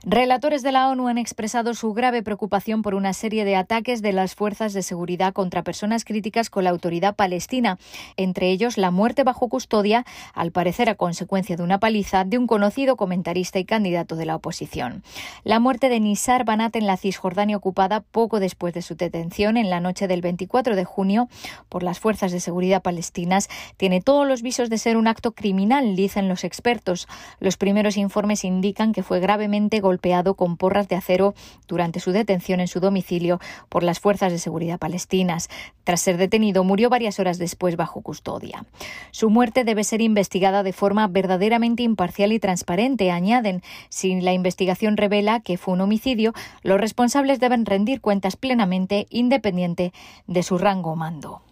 Relatores 0.04 0.62
de 0.64 0.72
la 0.72 0.88
ONU 0.88 1.06
han 1.06 1.16
expresado 1.16 1.74
su 1.74 1.92
grave 1.92 2.24
preocupación 2.24 2.82
por 2.82 2.96
una 2.96 3.12
serie 3.12 3.44
de 3.44 3.54
ataques 3.54 4.02
de 4.02 4.12
las 4.12 4.34
fuerzas 4.34 4.72
de 4.72 4.82
seguridad 4.82 5.32
contra 5.32 5.62
personas 5.62 6.04
críticas 6.04 6.50
con 6.50 6.64
la 6.64 6.70
autoridad 6.70 7.14
palestina, 7.14 7.78
entre 8.16 8.50
ellos 8.50 8.78
la 8.78 8.90
muerte 8.90 9.22
bajo 9.22 9.48
custodia, 9.48 10.04
al 10.34 10.50
parecer 10.50 10.88
a 10.88 10.96
consecuencia 10.96 11.56
de 11.56 11.62
una 11.62 11.78
paliza 11.78 12.24
de 12.24 12.36
un 12.36 12.48
conocido 12.48 12.96
comentarista 12.96 13.60
y 13.60 13.64
candidato 13.64 14.16
de 14.16 14.26
la 14.26 14.34
oposición. 14.34 15.04
La 15.44 15.60
muerte 15.60 15.88
de 15.88 16.00
Nisar 16.00 16.44
Banat 16.44 16.74
en 16.74 16.88
la 16.88 16.96
Cisjordania 16.96 17.56
ocupada 17.56 18.00
poco 18.00 18.40
después 18.40 18.74
de 18.74 18.82
su 18.82 18.96
detención 18.96 19.56
en 19.56 19.70
la 19.70 19.78
noche 19.78 20.08
del 20.08 20.20
24 20.20 20.74
de 20.74 20.84
junio 20.84 21.28
por 21.68 21.84
las 21.84 22.00
fuerzas 22.00 22.32
de 22.32 22.40
seguridad 22.40 22.82
palestinas 22.82 23.48
tiene 23.76 24.00
todos 24.00 24.26
los 24.26 24.42
visos 24.42 24.68
de 24.68 24.78
ser 24.78 24.96
un 24.96 25.06
acto 25.06 25.30
criminal, 25.30 25.94
dicen 25.94 26.28
los 26.28 26.42
expertos. 26.42 27.06
Los 27.38 27.56
primeros 27.56 27.96
informes 27.96 28.42
indican 28.42 28.92
que 28.92 29.04
fue 29.04 29.20
gravemente 29.20 29.51
golpeado 29.80 30.34
con 30.34 30.56
porras 30.56 30.88
de 30.88 30.96
acero 30.96 31.34
durante 31.68 32.00
su 32.00 32.12
detención 32.12 32.60
en 32.60 32.68
su 32.68 32.80
domicilio 32.80 33.38
por 33.68 33.82
las 33.82 34.00
fuerzas 34.00 34.32
de 34.32 34.38
seguridad 34.38 34.78
palestinas. 34.78 35.48
Tras 35.84 36.00
ser 36.00 36.16
detenido, 36.16 36.64
murió 36.64 36.88
varias 36.88 37.18
horas 37.20 37.38
después 37.38 37.76
bajo 37.76 38.00
custodia. 38.00 38.64
Su 39.10 39.30
muerte 39.30 39.64
debe 39.64 39.84
ser 39.84 40.00
investigada 40.00 40.62
de 40.62 40.72
forma 40.72 41.06
verdaderamente 41.08 41.82
imparcial 41.82 42.32
y 42.32 42.38
transparente, 42.38 43.10
añaden. 43.10 43.62
Si 43.88 44.20
la 44.20 44.32
investigación 44.32 44.96
revela 44.96 45.40
que 45.40 45.58
fue 45.58 45.74
un 45.74 45.82
homicidio, 45.82 46.32
los 46.62 46.80
responsables 46.80 47.40
deben 47.40 47.66
rendir 47.66 48.00
cuentas 48.00 48.36
plenamente 48.36 49.06
independiente 49.10 49.92
de 50.26 50.42
su 50.42 50.58
rango 50.58 50.96
mando. 50.96 51.42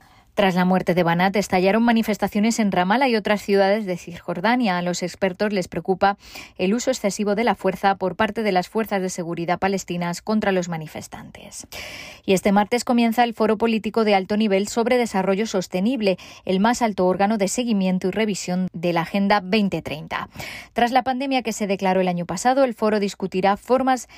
Tras 0.40 0.54
la 0.54 0.64
muerte 0.64 0.94
de 0.94 1.02
Banat, 1.02 1.36
estallaron 1.36 1.82
manifestaciones 1.82 2.60
en 2.60 2.72
Ramallah 2.72 3.08
y 3.08 3.14
otras 3.14 3.42
ciudades 3.42 3.84
de 3.84 3.98
Cisjordania. 3.98 4.78
A 4.78 4.80
los 4.80 5.02
expertos 5.02 5.52
les 5.52 5.68
preocupa 5.68 6.16
el 6.56 6.72
uso 6.72 6.90
excesivo 6.90 7.34
de 7.34 7.44
la 7.44 7.54
fuerza 7.54 7.96
por 7.96 8.16
parte 8.16 8.42
de 8.42 8.50
las 8.50 8.66
fuerzas 8.66 9.02
de 9.02 9.10
seguridad 9.10 9.58
palestinas 9.58 10.22
contra 10.22 10.50
los 10.50 10.70
manifestantes. 10.70 11.66
Y 12.24 12.32
este 12.32 12.52
martes 12.52 12.84
comienza 12.84 13.22
el 13.24 13.34
Foro 13.34 13.58
Político 13.58 14.02
de 14.04 14.14
Alto 14.14 14.38
Nivel 14.38 14.66
sobre 14.68 14.96
Desarrollo 14.96 15.46
Sostenible, 15.46 16.16
el 16.46 16.58
más 16.58 16.80
alto 16.80 17.04
órgano 17.04 17.36
de 17.36 17.48
seguimiento 17.48 18.08
y 18.08 18.12
revisión 18.12 18.68
de 18.72 18.94
la 18.94 19.02
Agenda 19.02 19.42
2030. 19.42 20.30
Tras 20.72 20.90
la 20.90 21.02
pandemia 21.02 21.42
que 21.42 21.52
se 21.52 21.66
declaró 21.66 22.00
el 22.00 22.08
año 22.08 22.24
pasado, 22.24 22.64
el 22.64 22.72
foro 22.72 22.98
discutirá 22.98 23.58
formas 23.58 24.08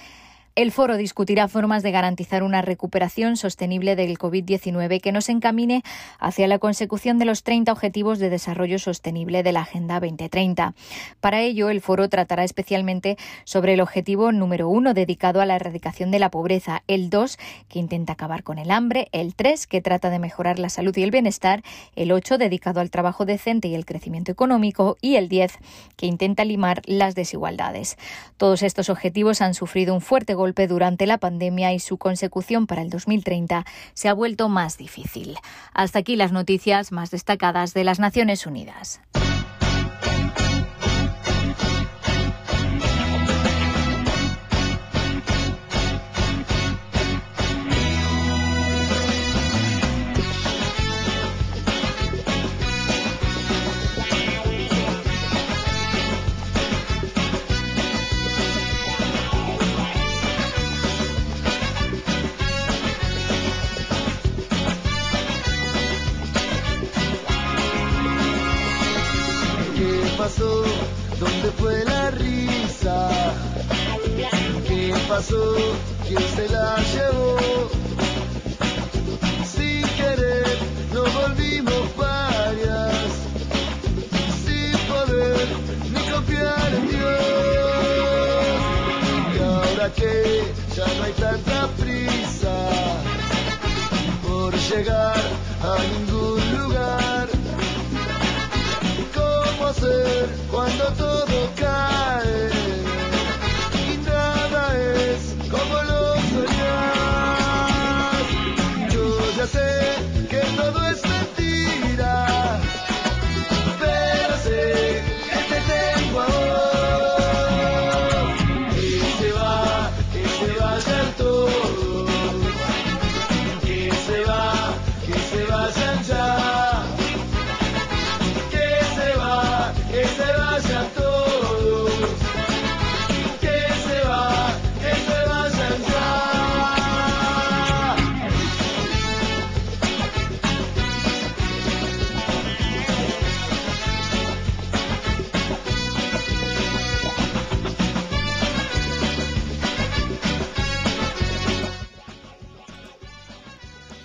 el 0.55 0.71
foro 0.71 0.99
discutirá 0.99 1.49
formas 1.49 1.83
de 1.83 1.93
garantizar 1.93 2.43
una 2.43 2.61
recuperación 2.61 3.39
sostenible 3.39 3.97
del 3.97 4.19
COVID-19 4.19 5.01
que 5.01 5.11
nos 5.11 5.31
encamine 5.31 5.83
hacia 6.19 6.47
la 6.47 6.59
consecución 6.59 7.19
de 7.19 7.25
los 7.25 7.43
30 7.43 7.73
Objetivos 7.73 8.19
de 8.19 8.29
Desarrollo 8.29 8.79
Sostenible 8.79 9.43
de 9.43 9.53
la 9.53 9.61
Agenda 9.61 9.99
2030. 9.99 10.75
Para 11.21 11.41
ello, 11.41 11.71
el 11.71 11.81
foro 11.81 12.11
tratará 12.11 12.45
especialmente 12.45 13.17
sobre 13.45 13.75
el 13.75 13.81
objetivo 13.81 14.31
número 14.31 14.69
uno 14.69 14.93
dedicado 14.93 15.41
a 15.41 15.47
la 15.47 15.57
erradicación 15.57 16.11
de 16.11 16.19
la 16.19 16.31
pobreza, 16.31 16.83
el 16.87 17.09
2 17.09 17.39
que 17.69 17.79
intenta 17.79 18.13
acabar 18.13 18.43
con 18.43 18.59
el 18.59 18.71
hambre, 18.71 19.09
el 19.13 19.35
3 19.35 19.67
que 19.67 19.81
trata 19.81 20.11
de 20.11 20.19
mejorar 20.19 20.59
la 20.59 20.69
salud 20.69 20.95
y 20.99 21.03
el 21.03 21.11
bienestar, 21.11 21.63
el 21.97 22.13
8 22.13 22.37
dedicado 22.37 22.81
al 22.81 22.91
trabajo 22.91 23.25
decente 23.25 23.69
y 23.69 23.75
el 23.75 23.87
crecimiento 23.87 24.33
económico 24.33 24.99
y 25.01 25.17
el 25.17 25.31
10 25.31 25.59
que 25.97 26.07
intenta 26.07 26.45
limar 26.45 26.83
las 26.85 27.15
desigualdades. 27.15 27.97
Todos 28.37 28.63
estos 28.63 28.91
objetivos 28.91 29.41
han 29.41 29.55
sufrido 29.55 29.95
un 29.95 30.03
fuerte 30.03 30.35
durante 30.67 31.07
la 31.07 31.19
pandemia 31.19 31.73
y 31.73 31.79
su 31.79 31.99
consecución 31.99 32.67
para 32.67 32.83
el 32.83 32.91
2030 32.91 33.65
se 33.95 34.09
ha 34.09 34.13
vuelto 34.13 34.49
más 34.49 34.77
difícil. 34.77 35.37
Hasta 35.73 36.01
aquí 36.01 36.17
las 36.17 36.33
noticias 36.33 36.93
más 36.93 37.11
destacadas 37.11 37.75
de 37.75 37.85
las 37.85 38.01
Naciones 38.01 38.47
Unidas. 38.47 39.01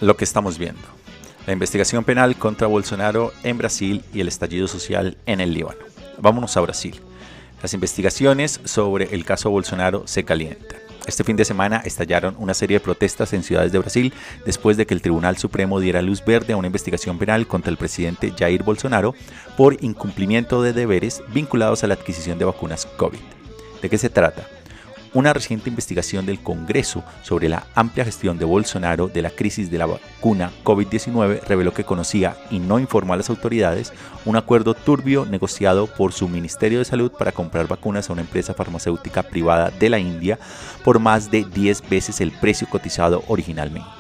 Lo 0.08 0.16
que 0.16 0.24
estamos 0.24 0.58
viendo. 0.58 0.82
La 1.46 1.54
investigación 1.54 2.06
penal 2.06 2.38
contra 2.38 2.68
Bolsonaro 2.68 3.34
en 3.44 3.58
Brasil 3.58 4.04
y 4.14 4.22
el 4.22 4.30
estallido 4.30 4.68
social 4.70 5.18
en 5.26 5.42
el 5.42 5.54
Líbano. 5.54 5.80
Vámonos 6.18 6.56
a 6.56 6.62
Brasil. 6.62 7.02
Las 7.62 7.74
investigaciones 7.74 8.62
sobre 8.64 9.14
el 9.14 9.26
caso 9.26 9.50
Bolsonaro 9.50 10.08
se 10.08 10.24
calientan. 10.24 10.80
Este 11.06 11.26
fin 11.26 11.36
de 11.36 11.44
semana 11.44 11.82
estallaron 11.84 12.36
una 12.38 12.54
serie 12.54 12.78
de 12.78 12.84
protestas 12.84 13.34
en 13.34 13.44
ciudades 13.44 13.74
de 13.74 13.80
Brasil 13.80 14.14
después 14.46 14.78
de 14.78 14.86
que 14.86 14.94
el 14.94 15.02
Tribunal 15.02 15.38
Supremo 15.38 15.80
diera 15.80 16.02
luz 16.02 16.24
verde 16.24 16.54
a 16.54 16.58
una 16.58 16.68
investigación 16.68 17.18
penal 17.18 17.46
contra 17.46 17.70
el 17.70 17.78
presidente 17.78 18.34
Jair 18.38 18.64
Bolsonaro 18.64 19.14
por 19.58 19.84
incumplimiento 19.84 20.62
de 20.62 20.72
deberes 20.72 21.22
vinculados 21.34 21.84
a 21.84 21.88
la 21.88 21.96
adquisición 21.96 22.40
de 22.40 22.46
vacunas 22.46 22.86
COVID. 22.86 23.20
¿De 23.82 23.90
qué 23.90 23.98
se 23.98 24.10
trata? 24.10 24.48
Una 25.14 25.34
reciente 25.34 25.70
investigación 25.70 26.26
del 26.26 26.40
Congreso 26.42 27.04
sobre 27.24 27.50
la 27.50 27.66
amplia 27.76 28.06
gestión 28.06 28.38
de 28.38 28.46
Bolsonaro 28.46 29.08
de 29.08 29.22
la 29.22 29.30
crisis 29.30 29.72
de 29.72 29.78
la 29.78 29.86
vacuna 29.86 30.52
COVID-19 30.64 31.42
reveló 31.44 31.74
que 31.74 31.86
conocía 31.86 32.38
y 32.52 32.60
no 32.60 32.78
informó 32.78 33.14
a 33.14 33.18
las 33.18 33.30
autoridades 33.30 33.94
un 34.26 34.36
acuerdo 34.36 34.74
turbio 34.74 35.26
negociado 35.26 35.88
por 35.88 36.14
su 36.14 36.28
Ministerio 36.28 36.80
de 36.80 36.86
Salud 36.86 37.12
para 37.12 37.32
comprar 37.32 37.68
vacunas 37.68 38.10
a 38.10 38.14
una 38.14 38.22
empresa 38.22 38.54
farmacéutica 38.54 39.24
privada 39.24 39.72
de 39.72 39.90
la 39.90 40.00
India 40.00 40.38
por 40.84 41.00
más 41.00 41.32
de 41.32 41.46
10 41.46 41.90
veces 41.90 42.22
el 42.22 42.32
precio 42.32 42.68
cotizado 42.70 43.24
originalmente. 43.28 43.97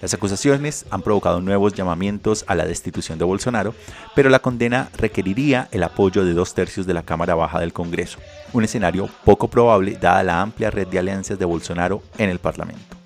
Las 0.00 0.14
acusaciones 0.14 0.86
han 0.90 1.02
provocado 1.02 1.40
nuevos 1.40 1.74
llamamientos 1.74 2.44
a 2.46 2.54
la 2.54 2.64
destitución 2.64 3.18
de 3.18 3.24
Bolsonaro, 3.24 3.74
pero 4.14 4.30
la 4.30 4.38
condena 4.38 4.88
requeriría 4.96 5.68
el 5.72 5.82
apoyo 5.82 6.24
de 6.24 6.32
dos 6.32 6.54
tercios 6.54 6.86
de 6.86 6.94
la 6.94 7.02
Cámara 7.02 7.34
Baja 7.34 7.60
del 7.60 7.74
Congreso, 7.74 8.18
un 8.52 8.64
escenario 8.64 9.10
poco 9.24 9.48
probable 9.48 9.98
dada 10.00 10.22
la 10.22 10.40
amplia 10.40 10.70
red 10.70 10.88
de 10.88 10.98
alianzas 10.98 11.38
de 11.38 11.44
Bolsonaro 11.44 12.02
en 12.16 12.30
el 12.30 12.38
Parlamento. 12.38 12.96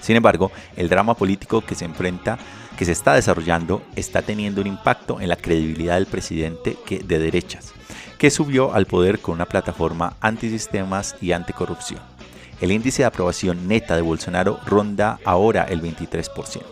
Sin 0.00 0.14
embargo, 0.14 0.52
el 0.76 0.88
drama 0.88 1.14
político 1.14 1.60
que 1.62 1.74
se 1.74 1.84
enfrenta 1.84 2.38
que 2.76 2.84
se 2.84 2.92
está 2.92 3.14
desarrollando 3.14 3.82
está 3.96 4.22
teniendo 4.22 4.60
un 4.60 4.68
impacto 4.68 5.20
en 5.20 5.28
la 5.28 5.36
credibilidad 5.36 5.96
del 5.96 6.06
presidente 6.06 6.76
que, 6.86 7.00
de 7.00 7.18
derechas, 7.18 7.72
que 8.18 8.30
subió 8.30 8.72
al 8.72 8.86
poder 8.86 9.18
con 9.18 9.34
una 9.34 9.46
plataforma 9.46 10.16
antisistemas 10.20 11.16
y 11.20 11.32
anticorrupción. 11.32 12.17
El 12.60 12.72
índice 12.72 13.02
de 13.02 13.06
aprobación 13.06 13.68
neta 13.68 13.94
de 13.94 14.02
Bolsonaro 14.02 14.58
ronda 14.66 15.20
ahora 15.24 15.62
el 15.64 15.80
23%. 15.80 16.62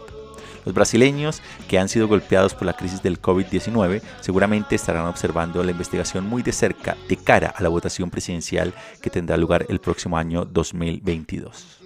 Los 0.64 0.75
brasileños 0.75 1.42
que 1.68 1.79
han 1.79 1.88
sido 1.88 2.09
golpeados 2.09 2.55
por 2.55 2.64
la 2.64 2.72
crisis 2.72 3.01
del 3.01 3.22
COVID-19 3.22 4.03
seguramente 4.20 4.75
estarán 4.75 5.07
observando 5.07 5.62
la 5.62 5.70
investigación 5.70 6.27
muy 6.27 6.42
de 6.42 6.51
cerca 6.51 6.96
de 7.09 7.16
cara 7.16 7.55
a 7.57 7.62
la 7.62 7.68
votación 7.68 8.11
presidencial 8.11 8.75
que 9.01 9.09
tendrá 9.09 9.37
lugar 9.37 9.64
el 9.68 9.79
próximo 9.79 10.18
año 10.18 10.44
2022. 10.44 11.79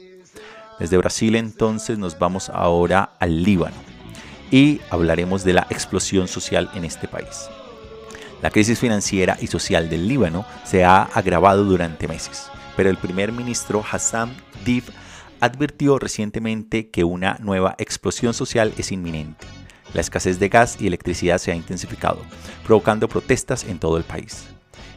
Desde 0.78 0.96
Brasil 0.96 1.36
entonces 1.36 1.98
nos 1.98 2.18
vamos 2.18 2.48
ahora 2.48 3.12
al 3.18 3.42
Líbano 3.42 3.76
y 4.50 4.80
hablaremos 4.88 5.44
de 5.44 5.52
la 5.52 5.66
explosión 5.68 6.26
social 6.26 6.70
en 6.72 6.86
este 6.86 7.06
país. 7.06 7.50
La 8.40 8.50
crisis 8.50 8.78
financiera 8.78 9.36
y 9.42 9.48
social 9.48 9.90
del 9.90 10.08
Líbano 10.08 10.46
se 10.64 10.84
ha 10.84 11.02
agravado 11.02 11.64
durante 11.64 12.08
meses 12.08 12.50
pero 12.80 12.88
el 12.88 12.96
primer 12.96 13.30
ministro 13.30 13.84
Hassan 13.92 14.34
Div 14.64 14.84
advirtió 15.40 15.98
recientemente 15.98 16.88
que 16.88 17.04
una 17.04 17.36
nueva 17.38 17.74
explosión 17.76 18.32
social 18.32 18.72
es 18.78 18.90
inminente. 18.90 19.46
La 19.92 20.00
escasez 20.00 20.38
de 20.38 20.48
gas 20.48 20.78
y 20.80 20.86
electricidad 20.86 21.36
se 21.36 21.52
ha 21.52 21.54
intensificado, 21.54 22.22
provocando 22.64 23.06
protestas 23.06 23.64
en 23.64 23.78
todo 23.78 23.98
el 23.98 24.04
país. 24.04 24.46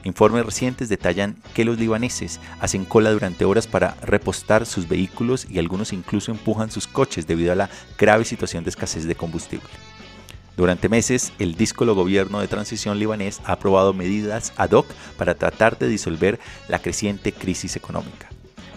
Informes 0.06 0.46
recientes 0.46 0.88
detallan 0.88 1.36
que 1.54 1.65
los 1.65 1.78
libaneses 1.78 2.39
hacen 2.62 2.86
cola 2.86 3.12
durante 3.12 3.43
horas 3.43 3.67
para 3.67 3.96
repostar 4.02 4.65
sus 4.65 4.88
vehículos 4.88 5.46
y 5.50 5.60
algunos 5.60 5.91
incluso 5.91 6.32
empujan 6.32 6.72
sus 6.72 6.88
coches 6.88 7.28
debido 7.28 7.52
a 7.52 7.56
la 7.56 7.69
grave 7.98 8.24
situación 8.24 8.63
de 8.63 8.69
escasez 8.69 9.04
de 9.04 9.15
combustible. 9.15 9.67
Durante 10.55 10.87
meses, 10.87 11.33
el 11.39 11.55
díscolo 11.55 11.95
gobierno 11.95 12.39
de 12.39 12.47
transición 12.47 12.99
libanés 12.99 13.41
ha 13.45 13.53
aprobado 13.53 13.93
medidas 13.93 14.53
ad 14.55 14.71
hoc 14.71 14.85
para 15.17 15.33
tratar 15.33 15.79
de 15.79 15.87
disolver 15.87 16.39
la 16.67 16.79
creciente 16.79 17.31
crisis 17.31 17.75
económica. 17.75 18.29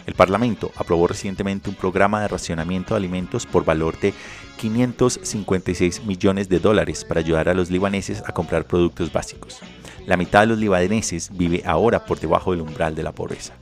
El 0.06 0.14
Parlamento 0.14 0.70
aprobó 0.76 1.08
recientemente 1.08 1.68
un 1.68 1.74
programa 1.74 2.20
de 2.22 2.28
racionamiento 2.28 2.94
de 2.94 2.98
alimentos 2.98 3.44
por 3.44 3.64
valor 3.64 3.98
de 3.98 4.14
556 4.56 6.04
millones 6.04 6.48
de 6.48 6.60
dólares 6.60 7.04
para 7.04 7.20
ayudar 7.20 7.48
a 7.48 7.54
los 7.54 7.70
libaneses 7.70 8.22
a 8.24 8.32
comprar 8.32 8.64
productos 8.64 9.12
básicos. 9.12 9.58
La 10.06 10.16
mitad 10.16 10.40
de 10.40 10.46
los 10.46 10.58
libaneses 10.58 11.36
vive 11.36 11.62
ahora 11.66 12.06
por 12.06 12.20
debajo 12.20 12.52
del 12.52 12.62
umbral 12.62 12.94
de 12.94 13.02
la 13.02 13.12
pobreza, 13.12 13.54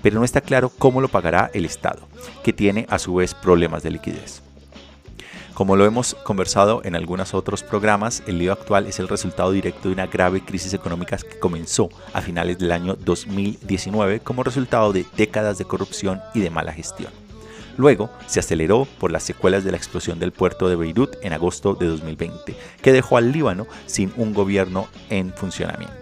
pero 0.00 0.18
no 0.18 0.24
está 0.24 0.40
claro 0.40 0.70
cómo 0.70 1.00
lo 1.00 1.08
pagará 1.08 1.50
el 1.52 1.64
Estado, 1.64 2.08
que 2.44 2.52
tiene 2.52 2.86
a 2.88 3.00
su 3.00 3.16
vez 3.16 3.34
problemas 3.34 3.82
de 3.82 3.90
liquidez. 3.90 4.42
Como 5.58 5.74
lo 5.74 5.84
hemos 5.86 6.14
conversado 6.14 6.82
en 6.84 6.94
algunos 6.94 7.34
otros 7.34 7.64
programas, 7.64 8.22
el 8.28 8.38
lío 8.38 8.52
actual 8.52 8.86
es 8.86 9.00
el 9.00 9.08
resultado 9.08 9.50
directo 9.50 9.88
de 9.88 9.94
una 9.94 10.06
grave 10.06 10.44
crisis 10.44 10.72
económica 10.72 11.16
que 11.16 11.40
comenzó 11.40 11.88
a 12.12 12.20
finales 12.20 12.60
del 12.60 12.70
año 12.70 12.94
2019 12.94 14.20
como 14.20 14.44
resultado 14.44 14.92
de 14.92 15.04
décadas 15.16 15.58
de 15.58 15.64
corrupción 15.64 16.20
y 16.32 16.38
de 16.38 16.50
mala 16.50 16.72
gestión. 16.72 17.10
Luego 17.76 18.08
se 18.28 18.38
aceleró 18.38 18.86
por 19.00 19.10
las 19.10 19.24
secuelas 19.24 19.64
de 19.64 19.72
la 19.72 19.78
explosión 19.78 20.20
del 20.20 20.30
puerto 20.30 20.68
de 20.68 20.76
Beirut 20.76 21.16
en 21.22 21.32
agosto 21.32 21.74
de 21.74 21.86
2020, 21.86 22.54
que 22.80 22.92
dejó 22.92 23.16
al 23.16 23.32
Líbano 23.32 23.66
sin 23.86 24.12
un 24.16 24.34
gobierno 24.34 24.86
en 25.10 25.32
funcionamiento. 25.32 25.96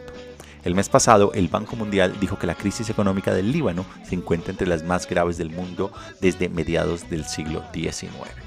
El 0.64 0.74
mes 0.74 0.90
pasado, 0.90 1.32
el 1.32 1.48
Banco 1.48 1.76
Mundial 1.76 2.12
dijo 2.20 2.38
que 2.38 2.46
la 2.46 2.56
crisis 2.56 2.90
económica 2.90 3.32
del 3.32 3.52
Líbano 3.52 3.86
se 4.06 4.16
encuentra 4.16 4.50
entre 4.50 4.66
las 4.66 4.82
más 4.84 5.08
graves 5.08 5.38
del 5.38 5.48
mundo 5.48 5.92
desde 6.20 6.50
mediados 6.50 7.08
del 7.08 7.24
siglo 7.24 7.64
XIX. 7.72 8.45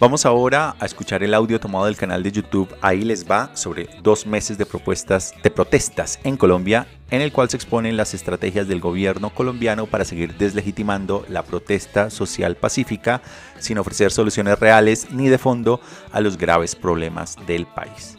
Vamos 0.00 0.26
ahora 0.26 0.76
a 0.78 0.86
escuchar 0.86 1.24
el 1.24 1.34
audio 1.34 1.58
tomado 1.58 1.86
del 1.86 1.96
canal 1.96 2.22
de 2.22 2.30
YouTube 2.30 2.72
Ahí 2.82 3.02
les 3.02 3.28
va 3.28 3.50
sobre 3.56 3.88
dos 4.00 4.26
meses 4.26 4.56
de 4.56 4.64
propuestas 4.64 5.34
de 5.42 5.50
protestas 5.50 6.20
en 6.22 6.36
Colombia, 6.36 6.86
en 7.10 7.20
el 7.20 7.32
cual 7.32 7.50
se 7.50 7.56
exponen 7.56 7.96
las 7.96 8.14
estrategias 8.14 8.68
del 8.68 8.78
gobierno 8.78 9.30
colombiano 9.30 9.86
para 9.86 10.04
seguir 10.04 10.36
deslegitimando 10.36 11.24
la 11.28 11.42
protesta 11.42 12.10
social 12.10 12.54
pacífica 12.54 13.22
sin 13.58 13.78
ofrecer 13.78 14.12
soluciones 14.12 14.60
reales 14.60 15.10
ni 15.10 15.28
de 15.28 15.38
fondo 15.38 15.80
a 16.12 16.20
los 16.20 16.38
graves 16.38 16.76
problemas 16.76 17.34
del 17.48 17.66
país. 17.66 18.18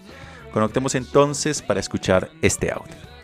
Conectemos 0.52 0.96
entonces 0.96 1.62
para 1.62 1.80
escuchar 1.80 2.30
este 2.42 2.74
audio. 2.74 3.19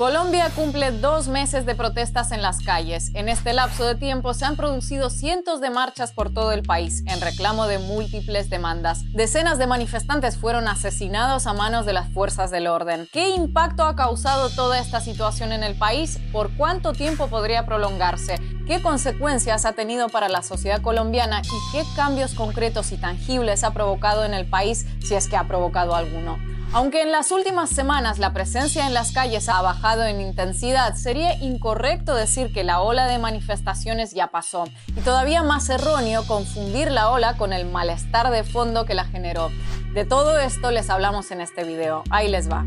Colombia 0.00 0.50
cumple 0.56 0.92
dos 0.92 1.28
meses 1.28 1.66
de 1.66 1.74
protestas 1.74 2.32
en 2.32 2.40
las 2.40 2.60
calles. 2.62 3.10
En 3.12 3.28
este 3.28 3.52
lapso 3.52 3.84
de 3.84 3.96
tiempo 3.96 4.32
se 4.32 4.46
han 4.46 4.56
producido 4.56 5.10
cientos 5.10 5.60
de 5.60 5.68
marchas 5.68 6.12
por 6.12 6.32
todo 6.32 6.52
el 6.52 6.62
país 6.62 7.04
en 7.06 7.20
reclamo 7.20 7.66
de 7.66 7.78
múltiples 7.78 8.48
demandas. 8.48 9.02
Decenas 9.12 9.58
de 9.58 9.66
manifestantes 9.66 10.38
fueron 10.38 10.68
asesinados 10.68 11.46
a 11.46 11.52
manos 11.52 11.84
de 11.84 11.92
las 11.92 12.08
fuerzas 12.14 12.50
del 12.50 12.66
orden. 12.66 13.08
¿Qué 13.12 13.28
impacto 13.34 13.82
ha 13.82 13.94
causado 13.94 14.48
toda 14.48 14.78
esta 14.78 15.02
situación 15.02 15.52
en 15.52 15.62
el 15.62 15.74
país? 15.74 16.18
¿Por 16.32 16.56
cuánto 16.56 16.94
tiempo 16.94 17.26
podría 17.26 17.66
prolongarse? 17.66 18.36
¿Qué 18.66 18.80
consecuencias 18.80 19.66
ha 19.66 19.72
tenido 19.72 20.08
para 20.08 20.30
la 20.30 20.40
sociedad 20.40 20.80
colombiana 20.80 21.42
y 21.44 21.72
qué 21.72 21.84
cambios 21.94 22.32
concretos 22.32 22.90
y 22.92 22.96
tangibles 22.96 23.64
ha 23.64 23.74
provocado 23.74 24.24
en 24.24 24.32
el 24.32 24.48
país 24.48 24.86
si 25.06 25.14
es 25.14 25.28
que 25.28 25.36
ha 25.36 25.46
provocado 25.46 25.94
alguno? 25.94 26.38
Aunque 26.72 27.02
en 27.02 27.10
las 27.10 27.32
últimas 27.32 27.68
semanas 27.68 28.20
la 28.20 28.32
presencia 28.32 28.86
en 28.86 28.94
las 28.94 29.10
calles 29.10 29.48
ha 29.48 29.60
bajado 29.60 30.04
en 30.04 30.20
intensidad, 30.20 30.94
sería 30.94 31.34
incorrecto 31.42 32.14
decir 32.14 32.52
que 32.52 32.62
la 32.62 32.80
ola 32.80 33.08
de 33.08 33.18
manifestaciones 33.18 34.12
ya 34.12 34.28
pasó 34.28 34.68
y 34.86 35.00
todavía 35.00 35.42
más 35.42 35.68
erróneo 35.68 36.24
confundir 36.28 36.92
la 36.92 37.10
ola 37.10 37.36
con 37.36 37.52
el 37.52 37.68
malestar 37.68 38.30
de 38.30 38.44
fondo 38.44 38.84
que 38.84 38.94
la 38.94 39.04
generó. 39.04 39.50
De 39.94 40.04
todo 40.04 40.38
esto 40.38 40.70
les 40.70 40.90
hablamos 40.90 41.32
en 41.32 41.40
este 41.40 41.64
video. 41.64 42.04
Ahí 42.08 42.28
les 42.28 42.48
va. 42.48 42.64